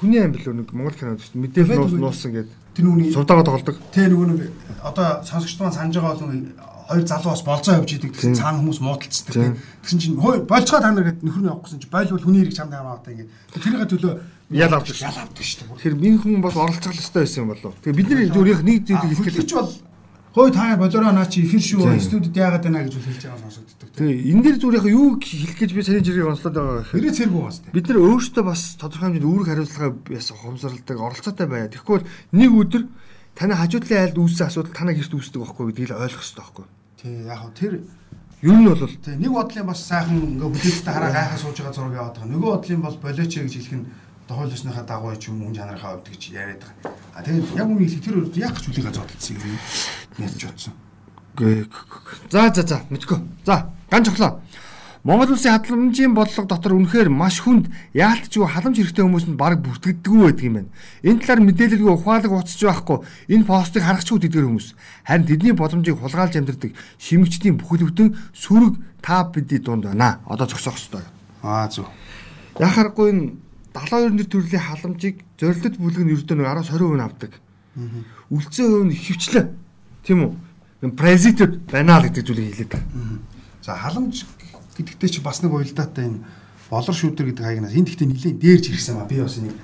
Хүний 0.00 0.20
аим 0.24 0.32
билүү 0.32 0.54
нэг 0.64 0.72
Монгол 0.72 0.96
кино 0.96 1.20
шүү 1.20 1.36
дээ. 1.36 1.44
Мэдээл 1.44 1.76
нуус 1.76 1.92
нуусан 1.92 2.32
гэдэг. 2.32 2.56
Тэр 2.72 2.84
нүуний 2.88 3.12
Сувдагаа 3.12 3.44
тоглодог. 3.44 3.76
Тэ 3.92 4.08
нөгөө 4.08 4.26
нэг 4.32 4.40
одоо 4.80 5.20
сонсогчд 5.28 5.60
маань 5.60 5.76
санаж 5.76 5.94
байгаа 6.00 6.16
бол 6.16 6.32
нэг 6.32 6.56
хоёр 6.88 7.06
залуу 7.06 7.32
бас 7.32 7.42
болцоо 7.46 7.74
явж 7.78 7.90
идэг 7.94 8.12
гэсэн 8.16 8.34
цаана 8.34 8.58
хүмүүс 8.62 8.80
муудалцдаг 8.82 9.34
тийм. 9.34 9.54
Тэгсэн 9.82 9.98
чинь 10.02 10.16
хой 10.18 10.42
болцоо 10.42 10.80
та 10.80 10.90
нар 10.90 11.04
гэдэг 11.06 11.22
нөхөр 11.22 11.42
нь 11.42 11.50
явах 11.50 11.64
гэсэн 11.66 11.80
чинь 11.80 11.92
бойл 11.92 12.10
бол 12.14 12.24
хүний 12.26 12.40
хэрэг 12.42 12.56
чамд 12.56 12.72
хамаа 12.74 12.98
одоо 12.98 13.12
ингэ. 13.12 13.26
Тэрийнхээ 13.54 13.90
төлөө 13.92 14.14
Ял 14.52 14.74
авдаг 14.76 14.92
шүү. 14.92 15.08
ял 15.08 15.16
авдаг 15.16 15.44
шүү. 15.44 15.64
Тэгэхээр 15.80 15.96
минь 15.96 16.18
хүн 16.20 16.40
бол 16.44 16.52
оролцох 16.52 16.92
ёстой 16.92 17.24
байсан 17.24 17.40
юм 17.46 17.50
болов. 17.56 17.72
Тэгээ 17.80 17.96
бидний 17.96 18.28
өөрийнх 18.28 18.62
нэг 18.62 18.78
зүйлийг 18.84 19.16
хэлэх 19.16 19.36
Хэлж 19.40 19.52
бол 19.56 19.70
хой 20.32 20.50
та 20.52 20.76
болоороо 20.76 21.12
наа 21.12 21.26
чи 21.28 21.44
эфир 21.44 21.60
шүү 21.60 22.00
студид 22.00 22.36
яагаад 22.36 22.64
байна 22.64 22.84
гэж 22.84 23.00
хэлж 23.00 23.22
байгаа 23.32 23.48
сонсогддог. 23.48 23.88
Тэгээ 23.96 24.32
энэ 24.32 24.42
дэр 24.44 24.56
зүгээр 24.60 24.78
яг 24.80 24.86
юу 24.88 25.08
хэлэх 25.20 25.56
гэж 25.60 25.70
би 25.76 25.82
саний 25.84 26.04
жирийг 26.04 26.28
онцлоод 26.28 26.56
байгаа 26.56 26.84
гэхээр 26.84 27.00
Хэрэг 27.00 27.16
цэрэг 27.16 27.36
угаас 27.36 27.58
тээ. 27.60 27.72
бид 27.76 27.86
нар 27.88 28.00
өөрсдөө 28.00 28.44
бас 28.44 28.62
тодорхой 28.80 29.08
хэмжээнд 29.12 29.28
үүрэг 29.28 29.48
хариуцлага 29.52 29.88
яс 30.08 30.28
хомсралдаг 30.32 30.96
оролцоотой 31.00 31.46
байя. 31.48 31.68
Тэгэхгүй 31.68 32.00
нэг 32.32 32.50
өдөр 32.52 32.82
таны 33.34 33.54
хажуудлын 33.56 34.00
айлд 34.02 34.18
үүссэн 34.18 34.46
асуудал 34.48 34.72
танаа 34.76 34.94
гэрт 34.94 35.12
үүсдэг 35.16 35.40
байхгүй 35.42 35.64
гэдгийг 35.72 35.90
л 35.90 36.02
ойлгох 36.04 36.22
хэрэгтэй 36.22 36.42
байхгүй. 36.42 36.66
Тий 37.00 37.14
яг 37.26 37.38
хөө 37.42 37.52
тэр 37.56 37.72
Ер 38.42 38.58
нь 38.58 38.66
бол 38.66 38.74
Тэг 38.90 39.16
нэг 39.22 39.30
бодлын 39.30 39.66
бас 39.70 39.80
сайхан 39.86 40.18
ингээ 40.18 40.50
бүлэгтэй 40.50 40.92
хараа 40.92 41.12
гайхаа 41.14 41.38
сууж 41.38 41.56
байгаа 41.62 41.74
зураг 41.78 41.94
яваад 41.94 42.16
байгаа. 42.18 42.30
Нөгөө 42.34 42.50
бодлын 42.58 42.82
бол 42.82 42.96
болооч 42.98 43.32
гэж 43.38 43.54
хэлэх 43.54 43.74
нь 43.78 43.86
дохойлосныхаа 44.26 44.82
дагуу 44.82 45.14
ч 45.14 45.30
юм 45.30 45.46
уу 45.46 45.54
чанарынхаа 45.54 45.94
хувьд 45.94 46.10
гэж 46.10 46.22
яриад 46.34 46.62
байгаа. 46.66 46.90
А 47.14 47.22
тэгээд 47.22 47.54
яг 47.54 47.68
үнийг 47.70 47.86
хэлэх 47.86 48.02
тэр 48.02 48.16
үед 48.18 48.34
яг 48.42 48.54
ч 48.58 48.64
үлийгээ 48.66 48.94
зодтолсон 48.98 49.36
юм. 49.38 49.58
Утсан. 50.26 50.74
Гэ- 51.38 51.66
За 52.34 52.50
за 52.50 52.62
за 52.66 52.76
мэдгүй. 52.90 53.18
За 53.46 53.70
ган 53.90 54.02
цоглоо. 54.04 54.42
Монгол 55.02 55.34
улсын 55.34 55.58
хадламжийн 55.58 56.14
бодлого 56.14 56.46
дотор 56.46 56.78
үнэхээр 56.78 57.10
маш 57.10 57.42
хүнд 57.42 57.66
яалтчгүй 57.90 58.46
халамж 58.46 58.78
хэрэгтэй 58.78 59.02
хүмүүс 59.02 59.26
нь 59.26 59.34
баг 59.34 59.58
бүртгэдэггүй 59.58 60.22
байдаг 60.30 60.46
юм 60.46 60.54
байна. 60.54 60.70
Энэ 61.02 61.18
талаар 61.26 61.42
мэдээлэлгүй 61.42 61.90
ухаалаг 61.90 62.30
уцаж 62.30 62.62
байхгүй 62.62 62.98
энэ 63.34 63.42
постыг 63.42 63.82
харахчгүй 63.82 64.22
тэдгэр 64.22 64.46
хүмүүс. 64.46 64.78
Харин 65.02 65.26
тэдний 65.26 65.54
боломжийг 65.58 65.98
хулгайлж 65.98 66.38
амьдардаг 66.38 66.70
шимэгчдийн 67.02 67.58
бүхэлдэн 67.58 68.14
сүрэг 68.30 68.78
та 69.02 69.26
бидний 69.26 69.58
дунд 69.58 69.90
байна. 69.90 70.22
Одоо 70.22 70.46
зогсоох 70.46 70.78
ёстой. 70.78 71.02
Аа 71.42 71.66
зөв. 71.66 71.90
Яхахгүй 72.62 73.10
энэ 73.10 73.24
72 73.74 74.22
нэр 74.22 74.28
төрлийн 74.30 74.62
халамжийг 74.62 75.26
зорилтод 75.34 75.82
бүлэг 75.82 76.06
нь 76.06 76.14
ердөө 76.14 76.36
нэг 76.38 76.46
10 76.46 76.78
20% 76.78 77.02
авдаг. 77.02 77.32
Үлцэн 78.30 78.66
хувь 78.70 78.86
нь 78.86 78.94
хөвчлээ. 78.94 79.44
Тийм 80.06 80.18
үү? 80.30 80.94
Президент 80.94 81.58
байна 81.66 81.98
л 81.98 82.06
гэдэг 82.06 82.22
зүйлийг 82.22 82.54
хэлээд 82.54 82.70
байгаа. 82.70 82.86
За 83.66 83.74
халамж 83.74 84.26
гэдэгтээ 84.76 85.10
чи 85.12 85.20
бас 85.20 85.42
нэг 85.42 85.52
уялдаатай 85.52 86.08
энэ 86.08 86.20
болор 86.72 86.96
шүүдэр 86.96 87.26
гэдэг 87.32 87.44
хаягнаас 87.44 87.76
энэ 87.76 87.86
гэхдээ 87.92 88.08
нэлийн 88.08 88.38
дээрж 88.40 88.64
ирсэн 88.72 88.96
ба 88.96 89.04
би 89.04 89.20
бас 89.20 89.36
энийг 89.36 89.56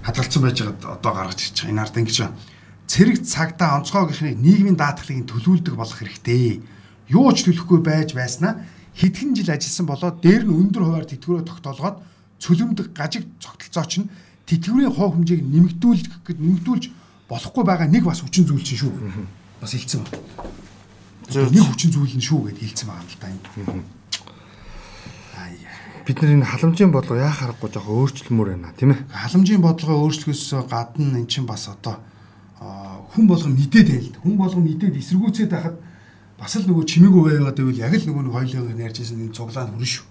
хадгалсан 0.00 0.40
байж 0.40 0.56
байгаад 0.64 0.80
одоо 0.96 1.12
гаргаж 1.12 1.40
ирж 1.44 1.56
байгаа. 1.60 1.72
Энэ 1.72 1.82
ард 1.84 1.96
ингэж. 2.00 2.18
Цэрэг 2.88 3.18
цагтаа 3.24 3.76
онцгой 3.80 4.04
гихрийг 4.08 4.40
нийгмийн 4.40 4.76
даатгалыг 4.76 5.28
төлөвлөдөг 5.28 5.74
болох 5.76 5.98
хэрэгтэй. 6.00 6.60
Юу 7.12 7.32
ч 7.36 7.48
төлөхгүй 7.48 7.80
байж 7.84 8.16
байснаа 8.16 8.64
хэдхэн 8.96 9.36
жил 9.36 9.52
ажилласан 9.52 9.86
болоод 9.88 10.16
дээр 10.24 10.44
нь 10.48 10.56
өндөр 10.56 10.84
хуваар 10.84 11.06
тэтгэврөө 11.08 11.44
тогтоолгоод 11.44 11.96
цөлөмдөг 12.40 12.96
гажиг 12.96 13.24
цогтолцооч 13.40 13.92
нь 14.04 14.08
тэтгэврийн 14.48 14.92
хоо 14.92 15.12
хэмжээг 15.12 15.40
нэмэгдүүлэх 15.40 16.24
гэд 16.24 16.38
нэмэгдүүлж 16.40 16.84
болохгүй 17.28 17.64
байгаа 17.64 17.88
нэг 17.88 18.04
бас 18.04 18.20
хүчин 18.20 18.44
зүйл 18.44 18.64
чинь 18.64 18.80
шүү. 18.84 18.92
Бас 19.60 19.72
хэлсэн 19.72 20.04
байна. 20.04 21.52
Нэг 21.52 21.64
хүчин 21.64 21.90
зүйл 21.92 22.16
нь 22.16 22.24
шүү 22.24 22.52
гэд 22.52 22.58
хэлсэн 22.60 22.86
байгаа 22.88 23.04
юм 23.04 23.08
л 23.08 23.20
та 23.20 23.28
энэ. 23.32 23.93
Бид 26.04 26.20
нар 26.20 26.32
энэ 26.36 26.44
халамжийн 26.44 26.92
бодлого 26.92 27.20
яа 27.20 27.32
харахгүй 27.32 27.70
жоохон 27.72 27.96
өөрчлөмөр 28.04 28.48
байна 28.52 28.72
тийм 28.76 28.92
ээ. 28.92 29.00
халамжийн 29.08 29.62
бодлогоо 29.64 30.04
өөрчлөхөөс 30.04 30.68
гадна 30.68 31.18
эн 31.18 31.26
чинь 31.26 31.48
бас 31.48 31.68
одоо 31.68 32.00
хүн 33.14 33.26
болгон 33.26 33.56
мэдээд 33.56 33.88
байл. 33.88 34.12
Хүн 34.20 34.36
болгон 34.36 34.64
мэдээд 34.64 35.00
эсэргүүцээд 35.00 35.50
байхад 35.52 35.76
бас 36.36 36.52
л 36.56 36.68
нөгөө 36.68 36.84
чимээгүй 36.84 37.22
байгаад 37.40 37.56
байвал 37.56 37.82
яг 37.84 37.94
л 37.94 38.06
нөгөө 38.10 38.32
хоёлын 38.36 38.84
ярьжсэн 38.84 39.22
энэ 39.24 39.36
цуглаан 39.36 39.72
хүрэн 39.72 39.88
шүү. 39.88 40.04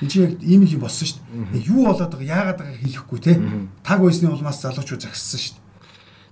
Энд 0.00 0.10
чинь 0.10 0.24
яг 0.28 0.34
ийм 0.42 0.62
их 0.62 0.72
юм 0.78 0.82
болсон 0.86 1.06
шүү 1.06 1.18
дээ. 1.50 1.66
Юу 1.66 1.82
болоод 1.88 2.12
байгаа 2.14 2.30
яагаад 2.30 2.58
байгааг 2.62 2.80
хэлэхгүй 2.84 3.18
те. 3.20 3.32
Таг 3.82 3.98
байсны 4.00 4.30
улмаас 4.30 4.60
залуучууд 4.62 5.02
загссан 5.02 5.40
шүү 5.40 5.54
дээ. 5.56 5.68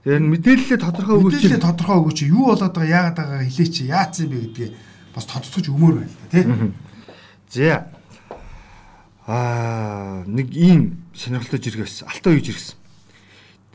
Тэгэхээр 0.09 0.25
мэдээлэлээ 0.31 0.79
тодорхой 0.79 1.17
өгөөч. 1.19 1.35
Мэдээлэл 1.43 1.67
тодорхой 1.67 1.97
өгөөч 1.99 2.19
юу 2.31 2.45
болоод 2.49 2.75
байгаа 2.75 2.97
яагаад 2.97 3.17
байгааг 3.19 3.45
хэлээч 3.51 3.75
яац 3.89 4.15
юм 4.23 4.31
бэ 4.31 4.39
гэдгээ 4.47 4.71
бас 5.15 5.25
тодтогч 5.27 5.67
өмөр 5.69 5.95
байна 6.01 6.15
те. 6.31 6.41
За. 7.51 7.98
Аа, 9.29 10.25
нэг 10.25 10.57
ийм 10.57 11.05
сонирхолтой 11.13 11.61
жиргээс 11.61 12.09
алтан 12.09 12.33
үеж 12.33 12.49
ирсэн. 12.49 12.81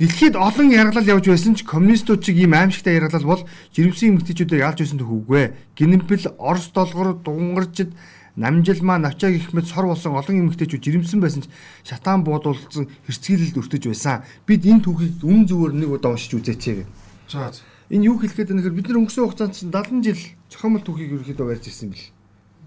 Дэлхийд 0.02 0.34
олон 0.34 0.74
яргалал 0.74 1.06
явж 1.06 1.30
байсан 1.30 1.54
ч 1.54 1.62
коммунистууд 1.62 2.26
чиг 2.26 2.42
ийм 2.42 2.58
аимшигтай 2.58 2.98
яргалал 2.98 3.38
бол 3.38 3.42
жирэмсэн 3.78 4.18
эмэгтэйчүүдээр 4.18 4.66
ялж 4.66 4.82
байсан 4.82 4.98
төх 4.98 5.14
үгүй. 5.14 5.54
Гинэмпэл, 5.78 6.34
Орос 6.42 6.74
долгор, 6.74 7.14
Дунгаржид, 7.22 7.94
Намжилмаа, 8.34 8.98
Навчаа 8.98 9.30
гэх 9.30 9.54
мэт 9.54 9.70
сор 9.70 9.86
болсон 9.86 10.18
олон 10.18 10.50
эмэгтэйчүүд 10.50 10.82
жирэмсэн 10.82 11.22
байсан 11.22 11.46
ч 11.46 11.54
шатаан 11.86 12.26
буудуулсан 12.26 12.90
хэрцгийлэлд 13.06 13.62
өртөж 13.62 13.94
байсан. 13.94 14.26
Бид 14.50 14.66
энэ 14.66 14.82
түүхийг 14.90 15.22
үн 15.22 15.46
зөвөр 15.46 15.78
нэг 15.78 16.02
удаа 16.02 16.18
уншиж 16.18 16.34
үзээч 16.34 16.90
гэдэг. 16.90 16.90
За. 17.30 17.54
Энэ 17.94 18.10
юу 18.10 18.18
хэлэх 18.18 18.42
гээд 18.42 18.50
байна 18.50 18.66
гэхээр 18.66 18.78
бид 18.82 18.88
нар 18.90 19.00
өнгөрсөн 19.06 19.22
хугацаанд 19.30 19.54
чинь 19.54 19.70
70 19.70 20.02
жил 20.02 20.22
цохимол 20.50 20.82
түүхийг 20.82 21.14
ерөөхдөө 21.14 21.46
барьж 21.46 21.70
ирсэн 21.70 21.94
бэл. 21.94 22.10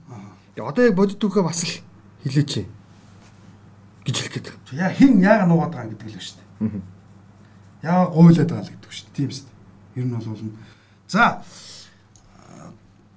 Аа. 0.07 0.71
Одоо 0.71 0.87
яг 0.87 0.95
бодит 0.95 1.19
түүхээ 1.19 1.43
бас 1.43 1.67
л 1.67 1.83
хэлээч 2.27 2.53
гэж 4.07 4.17
хэлэх 4.19 4.35
гээд. 4.35 4.49
Яа 4.75 4.91
хэн 4.91 5.23
яага 5.23 5.47
нуугаад 5.47 5.73
байгаа 5.75 5.91
гэдэг 5.95 6.11
л 6.11 6.19
шүү 6.19 6.39
дээ. 6.43 6.83
Яа 7.87 8.11
гуйлаад 8.11 8.51
байгаа 8.51 8.67
л 8.67 8.73
гэдэг 8.75 8.91
шүү 8.91 9.07
дээ. 9.07 9.15
Тийм 9.15 9.31
шүү 9.31 9.47
дээ. 9.47 10.03
Ер 10.03 10.05
нь 10.07 10.15
бол 10.15 10.27
болно. 10.27 10.51
За 11.07 11.43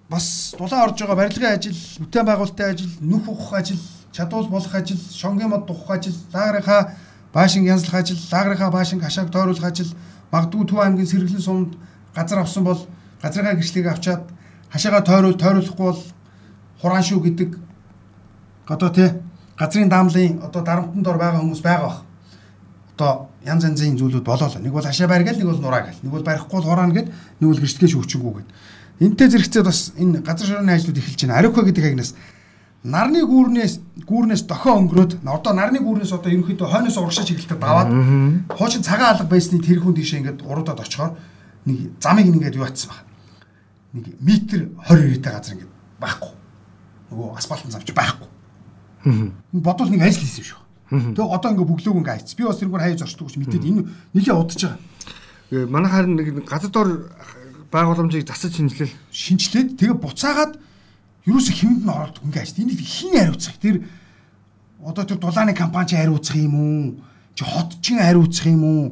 бас 0.09 0.55
дулаан 0.57 0.89
орж 0.89 0.97
байгаа 1.01 1.15
барилгын 1.15 1.53
ажил, 1.53 1.79
бүтээн 2.01 2.25
байгуулалтын 2.25 2.69
ажил, 2.73 2.93
нүх 3.01 3.29
ухах 3.29 3.61
ажил, 3.61 3.81
чадвал 4.11 4.49
болох 4.49 4.73
ажил, 4.73 4.97
шонгийн 4.97 5.49
мод 5.49 5.69
ухах 5.69 5.97
ажил, 5.97 6.17
лагрынхаа 6.33 6.97
баашинг 7.33 7.69
янзлах 7.69 8.01
ажил, 8.01 8.17
лагрынхаа 8.31 8.71
баашинг 8.71 9.03
хашааг 9.03 9.29
тойруулах 9.29 9.63
ажил, 9.63 9.93
магадгүй 10.31 10.65
Төв 10.65 10.79
аймгийн 10.81 11.07
сэргэлэн 11.07 11.41
сумд 11.45 11.77
газар 12.15 12.39
авсан 12.41 12.63
бол 12.63 12.87
газрынхаа 13.21 13.53
гэрчлэгийг 13.53 13.91
авчаад 13.93 14.23
хашаага 14.73 15.05
тойруул 15.05 15.37
тойруулахгүй 15.37 15.85
бол 15.85 16.01
хураан 16.81 17.03
шүү 17.05 17.19
гэдэг 17.29 17.68
одоо 18.69 18.89
тий 18.89 19.09
газрын 19.57 19.89
даамлын 19.89 20.39
одоо 20.45 20.61
дарамтанд 20.63 21.07
ор 21.07 21.17
байгаа 21.17 21.41
хүмүүс 21.41 21.61
байгаа 21.61 21.85
бах. 21.85 21.99
Одоо 22.95 23.29
янз 23.45 23.63
янзын 23.63 23.97
зүйлүүд 23.97 24.23
болоо 24.23 24.47
л. 24.47 24.61
Нэг 24.61 24.71
бол 24.71 24.83
хашаа 24.83 25.07
барь 25.07 25.23
гэл, 25.23 25.39
нэг 25.41 25.49
бол 25.51 25.59
нураа 25.59 25.83
гэл. 25.87 25.99
Нэг 26.03 26.11
бол 26.11 26.23
барихгүй 26.23 26.55
бол 26.59 26.67
хураана 26.69 26.93
гэд, 26.93 27.11
нэг 27.11 27.47
бол 27.49 27.59
гэрчлэгээ 27.59 27.93
шүүчэнгүү 27.95 28.33
гэд. 28.39 28.49
Энтэй 28.99 29.27
зэрэгцээ 29.31 29.63
бас 29.63 29.91
энэ 29.95 30.19
газар 30.23 30.47
шороны 30.47 30.71
ажлууд 30.75 30.99
эхэлж 30.99 31.19
байна. 31.23 31.39
Ариуха 31.39 31.63
гэдэг 31.63 31.85
агнаас 31.91 32.15
нарны 32.83 33.23
гүүрнээс 33.27 34.03
гүүрнээс 34.07 34.43
дохио 34.47 34.79
өнгөрөөд 34.79 35.11
одоо 35.27 35.53
нарны 35.55 35.83
гүүрнээс 35.83 36.15
одоо 36.15 36.31
ерөнхийдөө 36.31 36.67
хойноос 36.67 36.95
урагшаа 36.95 37.27
чиглэлтэд 37.27 37.59
даваад 37.59 37.91
хуучин 38.55 38.83
цагаан 38.87 39.19
алга 39.19 39.27
байсны 39.27 39.59
тэрхүүн 39.59 39.95
тийшээ 39.99 40.19
ингээд 40.23 40.43
уруудаад 40.47 40.79
очихоор 40.87 41.19
нэг 41.67 41.99
замыг 41.99 42.31
ингээд 42.31 42.55
юу 42.55 42.63
атсан 42.63 42.95
баг. 42.95 43.03
Нэг 43.91 44.05
метр 44.23 44.71
20 44.87 45.11
ирээтэй 45.11 45.31
газар 45.31 45.53
ингээд 45.59 45.73
байхгүй. 45.99 46.33
Нөгөө 47.11 47.27
асфальтын 47.35 47.71
зам 47.75 47.83
чи 47.83 47.91
байхгүй. 47.91 48.28
Бодвол 49.51 49.89
нэг 49.89 50.01
ажил 50.03 50.23
хийсэн 50.23 50.43
шиг. 50.43 50.59
Тэгээ 50.89 51.21
одоо 51.21 51.49
ингээд 51.53 51.69
бүглөөг 51.69 51.97
ингээд 52.01 52.13
хайц. 52.25 52.33
Би 52.35 52.43
бас 52.43 52.59
тэргээр 52.59 52.83
хайж 52.83 53.01
орчдөг 53.05 53.29
ч 53.29 53.35
мэдээд 53.37 53.69
энэ 53.69 53.81
нэлээ 54.17 54.35
удаж 54.35 54.59
байгаа. 54.59 55.69
Манай 55.69 55.91
харин 55.91 56.15
нэг 56.17 56.45
газар 56.49 56.71
дор 56.73 56.89
байгууламжийг 57.71 58.25
засаж 58.25 58.57
шинжилэл. 58.57 58.93
Шинжилээд 59.13 59.77
тэгээ 59.77 59.97
буцаагаад 60.01 60.57
ерөөсө 61.29 61.53
хэвэнд 61.53 61.83
нь 61.85 61.93
оролдог 61.93 62.23
ингээ 62.25 62.41
ажил. 62.41 62.61
Энийг 62.65 62.81
хин 62.81 63.13
хариуцах. 63.13 63.57
Тэр 63.61 63.85
одоо 64.81 65.03
тэр 65.05 65.17
дулааны 65.21 65.53
компани 65.53 65.93
хариуцах 65.93 66.35
юм 66.35 66.55
уу? 66.57 66.83
Чи 67.37 67.43
хот 67.45 67.77
чин 67.81 68.01
хариуцах 68.01 68.49
юм 68.49 68.63
уу? 68.65 68.85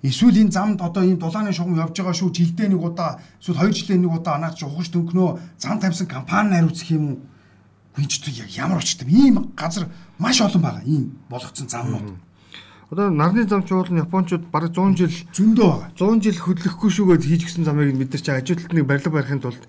Эсвэл 0.00 0.40
энэ 0.40 0.52
замд 0.52 0.80
одоо 0.80 1.04
энэ 1.04 1.20
дулааны 1.20 1.52
шугам 1.52 1.76
явж 1.76 1.92
байгаа 1.92 2.16
шүү. 2.16 2.32
Жилдээ 2.32 2.68
нэг 2.72 2.80
удаа 2.80 3.20
эсвэл 3.40 3.60
хоёр 3.60 3.72
жилдээ 3.76 3.98
нэг 4.00 4.12
удаа 4.12 4.40
анаач 4.40 4.64
ухаж 4.64 4.88
дөнгнөө 4.88 5.60
зам 5.60 5.76
тавьсан 5.80 6.08
компани 6.08 6.56
хариуцах 6.56 6.88
юм 6.88 7.04
уу? 7.04 7.18
Гүнч 7.94 8.26
яг 8.34 8.50
ямар 8.58 8.78
очтой 8.78 9.08
ийм 9.08 9.54
газар 9.56 9.88
маш 10.18 10.40
олон 10.40 10.62
байгаа. 10.62 10.82
Ийм 10.84 11.18
болгоцсон 11.30 11.68
замнууд. 11.68 12.18
Одоо 12.90 13.10
нарны 13.10 13.46
зам 13.46 13.62
чуул 13.62 13.86
нь 13.90 14.02
японочууд 14.02 14.50
бараг 14.50 14.74
100 14.74 14.98
жил 14.98 15.14
зөндөө 15.32 15.66
байгаа. 15.66 15.90
100 15.94 16.22
жил 16.22 16.38
хөдлөхгүй 16.42 16.90
шүүгээд 16.90 17.24
хийж 17.24 17.42
гисэн 17.46 17.64
замыг 17.64 17.94
мэдэрч 17.94 18.28
ажилтныг 18.28 18.86
барилга 18.86 19.10
барихын 19.10 19.40
тулд 19.40 19.62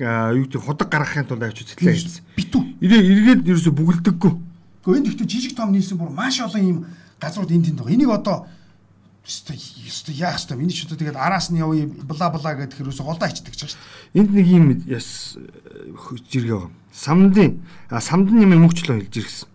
юу 0.00 0.44
гэдэг 0.44 0.60
худаг 0.60 0.88
гаргахын 0.88 1.28
тулд 1.28 1.44
авч 1.44 1.62
үзлээ 1.62 1.94
хийсэн. 1.94 2.24
Битүү. 2.36 2.62
Эргээд 2.80 3.48
ерөөсө 3.48 3.72
бүгэлдэггүй. 3.72 4.32
Гэхдээ 4.84 4.96
энэ 4.96 5.08
гэхдээ 5.08 5.28
жижиг 5.28 5.52
том 5.56 5.72
нийлсэн 5.72 5.96
бүр 5.96 6.12
маш 6.12 6.40
олон 6.40 6.60
ийм 6.64 6.78
газрууд 7.20 7.52
энд 7.52 7.64
тэнд 7.64 7.80
байгаа. 7.80 7.94
Энийг 7.96 8.10
одоо 8.12 8.36
ёстой 9.26 10.14
яах 10.14 10.38
ёстой. 10.38 10.56
Миний 10.56 10.72
ч 10.74 10.86
одоо 10.86 10.96
тэгээд 10.96 11.18
араас 11.18 11.50
нь 11.50 11.58
явъя 11.58 11.86
бла 11.86 12.30
бла 12.30 12.54
гэдэг 12.54 12.78
хэрүүсээ 12.78 13.06
голдоо 13.06 13.26
ичдэг 13.26 13.54
ч 13.58 13.66
шүү 13.66 13.78
дээ. 14.14 14.22
Энд 14.22 14.30
нэг 14.30 14.46
юм 14.46 14.66
яс 14.86 15.34
жиргээ 16.30 16.54
байгаа. 16.54 16.70
Самдын 16.94 17.60
самдын 17.90 18.42
юм 18.46 18.54
мөнгчлөө 18.62 19.02
хэлж 19.02 19.14
ирсэн. 19.18 19.48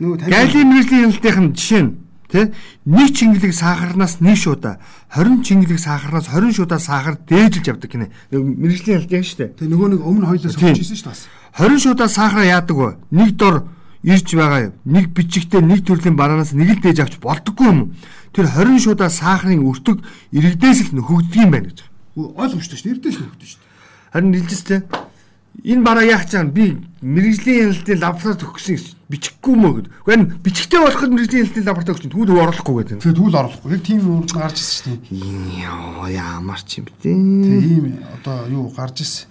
Нөгөө 0.00 0.32
Гайлийн 0.32 0.68
мэрэгжлийн 0.72 1.12
хяналтын 1.12 1.52
жишээ 1.52 1.82
нь 1.84 1.92
Тэ 2.32 2.48
нэг 2.88 3.12
чингэлэг 3.12 3.52
сахарнаас 3.52 4.24
нэг 4.24 4.40
шуудаа 4.40 4.80
20 5.12 5.44
чингэлэг 5.44 5.76
сахарнаас 5.76 6.32
20 6.32 6.56
шуудаа 6.56 6.80
сахар 6.80 7.20
дээжилж 7.28 7.68
явдаг 7.68 7.92
гинэ. 7.92 8.08
Мэргэжлийн 8.32 9.04
ялт 9.04 9.12
яг 9.12 9.24
штэ. 9.28 9.52
Тэ 9.52 9.68
нөгөө 9.68 9.88
нэг 9.92 10.00
өмнө 10.00 10.32
хоёлоо 10.32 10.48
суулчихсан 10.48 10.96
шүү 10.96 11.12
дээ. 11.12 11.28
20 11.60 11.84
шуудаа 11.84 12.08
сахараа 12.08 12.48
яадаг 12.48 12.72
вэ? 12.80 12.96
Нэг 13.12 13.36
дор 13.36 13.68
ирж 14.00 14.28
байгаа 14.32 14.72
юм. 14.72 14.74
Нэг 14.88 15.12
бичигтэй 15.12 15.60
нэг 15.60 15.84
төрлийн 15.84 16.16
бананаас 16.16 16.56
нэг 16.56 16.72
л 16.72 16.80
дээж 16.80 17.04
авч 17.04 17.14
болдоггүй 17.20 17.68
юм. 17.68 18.00
Тэр 18.32 18.46
20 18.48 18.80
шуудаа 18.80 19.10
сахарын 19.12 19.60
өртөг 19.60 20.00
иргэдээс 20.32 20.92
л 20.92 20.96
нөхөгддөг 20.96 21.36
юм 21.36 21.50
байна 21.52 21.68
гэж. 21.68 21.84
Ойлгомжтой 22.16 22.76
шүү 22.80 22.86
дээ. 22.88 22.92
Иргэдээс 22.96 23.18
нөхөгддөг 23.20 23.48
шүү 23.48 23.60
дээ. 23.60 23.70
Харин 24.12 24.30
нэлжтэй. 24.32 24.80
Энэ 25.62 25.84
бараа 25.84 26.04
яах 26.08 26.24
чам 26.32 26.48
би 26.48 26.80
мэрэгжлийн 27.04 27.76
хяналтын 27.76 28.00
лаборатори 28.00 28.40
төгсөн 28.40 28.80
бичихгүй 29.12 29.52
мө 29.52 29.70
гэд. 29.84 29.88
Гэхдээ 30.08 30.40
бичгтэй 30.40 30.80
болоход 30.80 31.12
мэрэгжлийн 31.12 31.44
хяналтын 31.44 31.66
лаборатори 31.68 31.96
төгсөн 32.00 32.12
түүл 32.16 32.32
оруулахгүй 32.32 32.74
гэдэг. 32.80 32.98
Тэгээ 33.04 33.18
түүл 33.20 33.36
оруулахгүй. 33.36 33.68
Яг 33.76 33.82
тийм 33.84 34.00
юм 34.00 34.24
гарч 34.24 34.56
ирсэн 34.56 34.80
шүү 34.80 35.12
дээ. 35.12 35.60
Яа 35.60 36.08
ямар 36.08 36.60
ч 36.64 36.80
юм 36.80 36.88
бэ. 36.88 36.92
Тийм 37.04 37.84
одоо 38.16 38.36
юу 38.48 38.72
гарч 38.72 38.96
ирсэн. 39.04 39.28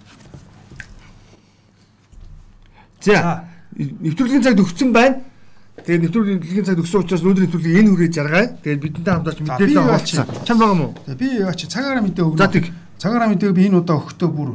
За 3.02 3.50
нэвтрүүлгийн 3.74 4.46
цаг 4.46 4.54
төгссөн 4.62 4.94
байна. 4.94 5.26
Тэгээд 5.72 6.02
нэвтрүүлгийн 6.04 6.66
цаг 6.68 6.76
төгсөн 6.76 7.00
учраас 7.00 7.22
өнөөдрийн 7.24 7.48
нэвтрүүлгийг 7.48 7.78
энэ 7.80 7.90
хүрээ 7.96 8.10
жаргая. 8.12 8.46
Тэгээд 8.60 8.82
бидэнтэй 8.84 9.12
хамтарч 9.16 9.38
мэдээлэл 9.40 9.92
олцсон. 9.96 10.26
Чам 10.44 10.56
байгаа 10.60 10.76
мó? 10.76 10.86
Би 11.16 11.26
яач 11.40 11.60
цагаараа 11.64 12.04
мэдээ 12.04 12.24
өгнө. 12.28 12.40
За 12.44 12.52
тэг. 12.52 12.68
Цагаараа 13.00 13.28
мэдээ 13.32 13.56
би 13.56 13.66
энэ 13.72 13.80
удаа 13.80 13.96
өгөхдөө 13.96 14.30
бүр 14.30 14.50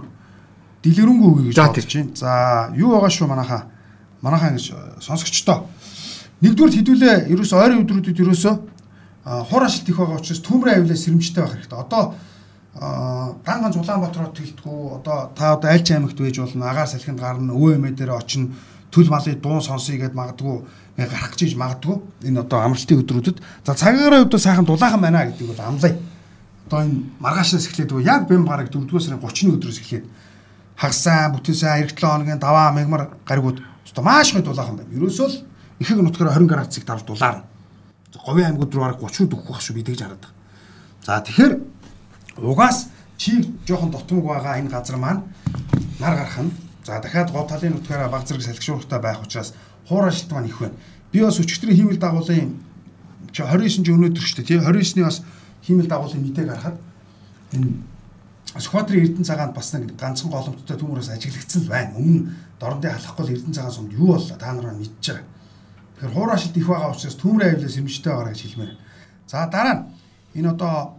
дэлгэрэнгүй 0.85 1.29
өгье 1.33 1.45
гэж 1.49 1.57
бодож 1.57 1.89
байна. 1.89 2.13
За 2.13 2.29
юу 2.77 2.93
байгаа 2.93 3.11
шүү 3.11 3.27
манайхаа 3.33 3.61
манайхаа 4.21 4.53
ингэж 4.53 4.67
сонсогчдоо 5.01 5.65
нэгдүгээр 6.41 6.75
хэдүүлээ 6.77 7.17
ерөөсөө 7.33 7.57
ойрын 7.57 7.81
өдрүүдэд 7.81 8.21
ерөөсөө 8.21 8.55
хур 9.49 9.63
ашилт 9.65 9.89
их 9.89 9.97
байгаа 9.97 10.21
учраас 10.21 10.41
төмрийн 10.45 10.77
аюулаа 10.77 10.97
сэрэмжтэй 11.01 11.41
байх 11.41 11.53
хэрэгтэй. 11.57 11.81
Одоо 11.81 12.13
дан 13.41 13.57
ганц 13.65 13.75
Улаанбаатар 13.75 14.29
хот 14.29 14.37
гэлтгүү 14.37 14.79
одоо 15.01 15.17
та 15.33 15.57
одоо 15.57 15.69
айлч 15.73 15.89
аймагт 15.91 16.21
байж 16.21 16.37
болно 16.37 16.69
агаар 16.69 16.87
салхинд 16.87 17.19
гарна 17.19 17.57
өвөө 17.57 17.81
эмээ 17.81 17.97
дээр 17.97 18.13
очино 18.13 18.53
төл 18.97 19.13
малын 19.13 19.37
дуун 19.37 19.61
сонсъё 19.61 20.01
гэд 20.01 20.17
магадгүй 20.17 20.65
гарах 20.97 21.37
гэж 21.37 21.53
магадгүй 21.53 22.01
энэ 22.25 22.41
одоо 22.41 22.65
амралтын 22.65 23.05
өдрүүдэд 23.05 23.37
за 23.61 23.73
цагаараа 23.77 24.25
өдөө 24.25 24.41
сайхан 24.41 24.65
дулаахан 24.65 25.01
байна 25.01 25.29
гэдэг 25.29 25.53
бол 25.53 25.61
амлая. 25.61 25.93
Одоо 26.65 26.79
энэ 26.81 27.05
маргаашнаас 27.21 27.69
эхлээд 27.69 27.93
яг 28.01 28.25
бэм 28.25 28.49
бараг 28.49 28.73
4-р 28.73 28.97
сарын 28.97 29.21
30-ны 29.21 29.53
өдрөөс 29.61 29.77
эхлээд 29.85 30.05
хагасаа 30.73 31.29
бүтээсэн 31.37 31.85
2-7 31.85 32.01
хоногийн 32.01 32.41
даваа 32.41 32.73
мегмар 32.73 33.13
гаригууд 33.21 33.61
одоо 33.61 34.03
маш 34.03 34.33
гой 34.33 34.41
дулаахан 34.41 34.81
байна. 34.81 34.89
Ерөөсөө 34.97 35.27
л 35.29 35.37
ихэнх 35.77 36.01
нутгаар 36.01 36.33
20 36.33 36.49
градусыг 36.49 36.85
давж 36.85 37.05
дулаарна. 37.05 37.45
Говийн 38.25 38.49
аймагуд 38.49 38.73
руу 38.73 38.81
бараг 38.81 38.97
30-д 38.97 39.37
өгөх 39.37 39.53
байх 39.53 39.61
шүү 39.61 39.77
би 39.77 39.85
тэгж 39.85 40.01
хараад 40.01 40.25
байгаа. 40.25 40.33
За 41.05 41.21
тэгэхээр 41.21 41.53
угаас 42.41 42.89
чи 43.17 43.45
жоохон 43.69 43.93
дотмог 43.93 44.25
байгаа 44.25 44.57
энэ 44.57 44.73
газар 44.73 44.97
маань 44.97 45.21
нар 46.01 46.17
гарах 46.17 46.41
нь 46.41 46.51
за 46.87 47.01
дахиад 47.03 47.31
гол 47.31 47.47
талын 47.47 47.75
нутгаараа 47.75 48.09
баг 48.09 48.23
зэрэг 48.23 48.43
салхишууртай 48.47 48.99
байх 49.03 49.19
учраас 49.21 49.53
хуурай 49.87 50.11
шилтгаан 50.11 50.45
их 50.45 50.59
байна. 50.59 50.73
Би 51.11 51.19
бас 51.19 51.39
өчигдрийн 51.39 51.75
хиймэл 51.75 51.99
дагуулын 51.99 52.55
чи 53.35 53.43
29 53.43 53.83
жи 53.83 53.91
өнөөдөр 53.91 54.23
шүү 54.23 54.37
дээ 54.39 54.47
тий 54.47 54.57
29-ний 54.63 55.03
бас 55.03 55.21
хиймэл 55.67 55.91
дагуулын 55.91 56.23
мэдээг 56.23 56.47
харахад 56.47 56.79
энэ 57.51 57.75
Сквадрын 58.55 59.03
Эрдэнэ 59.03 59.27
цагаанд 59.27 59.53
бас 59.53 59.73
нэг 59.75 59.91
ганцхан 59.99 60.31
голомттой 60.31 60.77
төмөрөөс 60.79 61.11
ажиглагдсан 61.11 61.67
л 61.67 61.69
байна. 61.69 61.99
Өмнө 61.99 62.31
дорндын 62.59 62.95
халахгүй 62.95 63.35
Эрдэнэ 63.35 63.53
цагаан 63.53 63.75
сумд 63.75 63.93
юу 63.93 64.15
боллоо 64.15 64.37
та 64.39 64.53
нараа 64.55 64.73
мэдж 64.73 65.03
байгаа. 65.03 65.27
Тэгэхээр 65.99 66.13
хуурай 66.15 66.37
шилт 66.39 66.57
их 66.57 66.67
байгаа 66.67 66.95
учраас 66.95 67.19
төмрийн 67.19 67.51
аюулаас 67.51 67.73
сэрэмжтэй 67.75 68.13
байгаа 68.15 68.31
гэж 68.31 68.41
хэлмээр. 68.47 68.73
За 69.27 69.45
дараа 69.51 69.75
нь 69.75 70.39
энэ 70.39 70.49
одоо 70.55 70.95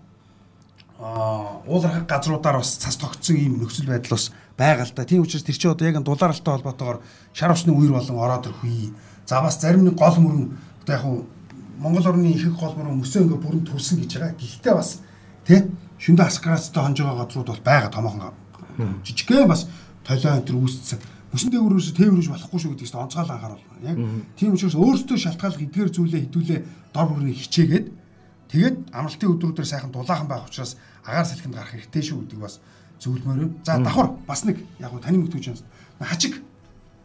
аа 1.01 1.65
уулархаг 1.67 2.07
газруудаар 2.07 2.61
бас 2.61 2.77
цас 2.77 2.97
тогтсон 3.01 3.37
ийм 3.41 3.59
нөхцөл 3.59 3.89
байдал 3.89 4.15
бас 4.15 4.31
да. 4.59 5.05
Тийм 5.05 5.23
учраас 5.23 5.47
тэр 5.47 5.57
чинь 5.57 5.71
одоо 5.71 5.87
яг 5.87 6.03
дулааралтай 6.03 6.53
холбоотойгоор 6.59 7.01
шар 7.33 7.53
усны 7.55 7.73
үер 7.73 7.95
болон 7.95 8.19
ороод 8.19 8.51
ирэх. 8.51 8.93
За 9.25 9.41
бас 9.41 9.61
зарим 9.61 9.87
нэг 9.87 9.95
гол 9.95 10.19
мөрөн 10.19 10.59
одоо 10.83 10.95
яг 10.95 11.03
хуу 11.03 11.27
Монгол 11.79 12.07
орны 12.11 12.35
ихэнх 12.35 12.59
гол 12.59 12.75
мөрөн 12.75 12.99
мөсөө 12.99 13.23
ингээ 13.23 13.39
бүрэн 13.39 13.63
төрсөн 13.63 14.03
гэж 14.03 14.19
байгаа. 14.19 14.35
Гэхдээ 14.35 14.75
бас 14.75 14.99
тий 15.47 15.63
шүндэ 16.03 16.27
аскарацтай 16.27 16.83
хонж 16.83 16.99
байгаа 16.99 17.23
газрууд 17.23 17.49
бол 17.55 17.63
байгаа 17.63 17.91
томоохон 17.95 18.35
жижигхэн 19.07 19.47
бас 19.47 19.71
толио 20.03 20.35
энэ 20.35 20.47
төр 20.47 20.59
үүсцэн 20.59 20.99
мөсөн 21.31 21.51
дээгүүрөөс 21.53 21.93
тээвэрж 21.95 22.29
болохгүй 22.33 22.59
шүү 22.59 22.73
гэдэгт 22.73 22.99
онцгойл 22.99 23.31
анхаарал 23.31 23.63
байна. 23.63 23.91
Яг 23.91 23.97
тийм 24.39 24.55
учраас 24.55 24.75
өөртөө 24.75 25.19
шалтгааллах 25.19 25.63
эдгээр 25.67 25.91
зүйлээ 25.93 26.23
хідүүлээ 26.25 26.61
дор 26.95 27.07
бүрний 27.11 27.37
хичээгээд 27.37 27.87
тэгээд 28.49 28.77
амралтын 28.97 29.33
өдрүүдээр 29.37 29.69
сайхан 29.69 29.93
дулаахан 29.93 30.29
байх 30.31 30.49
учраас 30.49 30.81
агаар 31.05 31.27
салхинд 31.29 31.55
гарах 31.55 31.75
хэрэгтэй 31.77 32.03
шүү 32.03 32.19
гэдэг 32.25 32.41
бас 32.41 32.59
зөвлөмөр 33.03 33.43
юм. 33.43 33.53
За 33.65 33.79
давхар 33.79 34.11
бас 34.27 34.45
нэг 34.45 34.63
яг 34.79 34.93
нь 34.93 35.03
таны 35.03 35.19
мөтгөж 35.23 35.47
байна. 35.49 36.11
Хачиг. 36.11 36.43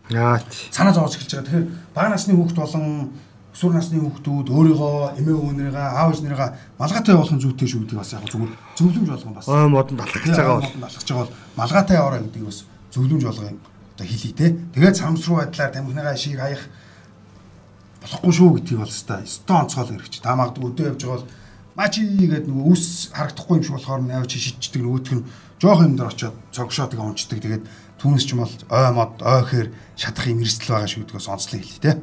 Яа. 0.10 0.42
Санаа 0.72 0.94
зовоож 0.94 1.16
эхэлж 1.16 1.32
байгаа. 1.32 1.46
Тэгэхээр 1.46 1.68
бага 1.96 2.10
насны 2.10 2.36
хүүхд 2.36 2.58
болон 2.58 3.14
өсвөр 3.54 3.74
насны 3.78 4.02
хүүхдүүд 4.02 4.48
өөрийгөө 4.50 5.22
эмээ 5.22 5.36
өвгөнөрийгөө 5.38 5.86
аав 5.86 6.10
ээжнэрийгээ 6.10 6.50
малгайтай 6.82 7.14
явуулах 7.14 7.38
зүйтэй 7.38 7.68
шүү 7.70 7.82
гэдэг 7.86 7.98
бас 8.02 8.14
яг 8.18 8.26
зүгээр 8.26 8.54
зөвлөмж 8.78 9.10
болгон 9.14 9.34
бас. 9.38 9.46
Ой 9.46 9.68
модонд 9.70 10.02
алхаж 10.02 10.26
байгаа 10.26 10.58
бол 10.58 10.86
алхаж 10.90 11.06
байгаа 11.06 11.22
бол 11.22 11.36
малгайтай 11.62 11.96
яваарай 12.02 12.22
гэдэг 12.26 12.44
бас 12.50 12.58
зөвлөмж 12.90 13.24
болгон 13.30 13.60
одоо 13.94 14.08
хэлий 14.10 14.34
те. 14.34 14.58
Тэгээд 14.74 14.98
самсруу 14.98 15.38
байдлаар 15.38 15.70
тамхиныгаа 15.70 16.18
шийг 16.18 16.42
хаях 16.42 16.66
болохгүй 18.02 18.34
шүү 18.34 18.50
гэдгийг 18.58 18.80
бол 18.82 18.90
өстой 18.90 19.22
өстой 19.22 19.56
онцгойл 19.62 19.92
хэрэгч. 19.94 20.16
Та 20.26 20.34
магадгүй 20.34 20.66
өдөө 20.74 20.86
явж 20.90 21.02
байгаа 21.06 21.18
бол 21.22 21.30
мачи 21.76 22.06
гэдэг 22.06 22.50
нөгөө 22.50 22.74
үс 22.74 23.10
харагдахгүй 23.14 23.56
юм 23.58 23.64
шиг 23.64 23.76
болохоор 23.78 24.02
наваа 24.06 24.30
чи 24.30 24.40
шидчихдэг 24.40 24.82
нөгөөх 24.84 25.14
нь 25.18 25.26
жоох 25.58 25.82
юм 25.82 25.96
дээр 25.98 26.12
очиод 26.14 26.36
цогшоо 26.54 26.88
тэгээ 26.92 27.08
унцдаг 27.08 27.40
тэгээд 27.42 27.64
түүнес 27.98 28.24
ч 28.28 28.36
юм 28.36 28.44
бол 28.46 28.54
ой 28.54 28.90
мод 28.94 29.14
ойхээр 29.24 29.68
шатах 29.98 30.28
юм 30.30 30.44
эрсдэл 30.44 30.76
байгаа 30.76 30.90
шүү 30.92 31.02
гэдгээс 31.08 31.32
онцлог 31.32 31.62
хэлээ 31.64 31.82
те. 31.82 31.94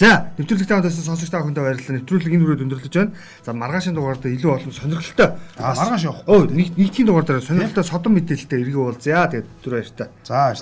За, 0.00 0.32
нэвтрүүлэгтэй 0.40 0.74
хамтаасан 0.80 1.04
сонсогч 1.04 1.28
та 1.28 1.44
бүхэндээ 1.44 1.60
баярлалаа. 1.60 1.96
Нэвтрүүлэг 2.00 2.32
энэ 2.32 2.44
хүрээд 2.48 2.64
өндөрлөж 2.64 2.94
байна. 2.96 3.12
За, 3.44 3.52
маргаашийн 3.52 3.92
дугаард 3.92 4.24
илүү 4.32 4.48
олон 4.56 4.72
сонирхолтой. 4.72 5.28
Маргааш 5.60 6.04
явах. 6.08 6.24
Өө, 6.24 6.42
нэгдгийн 6.56 7.04
дугаар 7.04 7.26
дээр 7.28 7.44
сонирхолтой 7.44 7.84
содон 7.84 8.16
мэдээлэлтэй 8.16 8.64
иргэн 8.64 8.80
уулзъя. 8.80 9.28
Тэгээд 9.28 9.48
түр 9.60 9.72
баяр 9.76 9.92
та. 9.92 10.08
За 10.24 10.56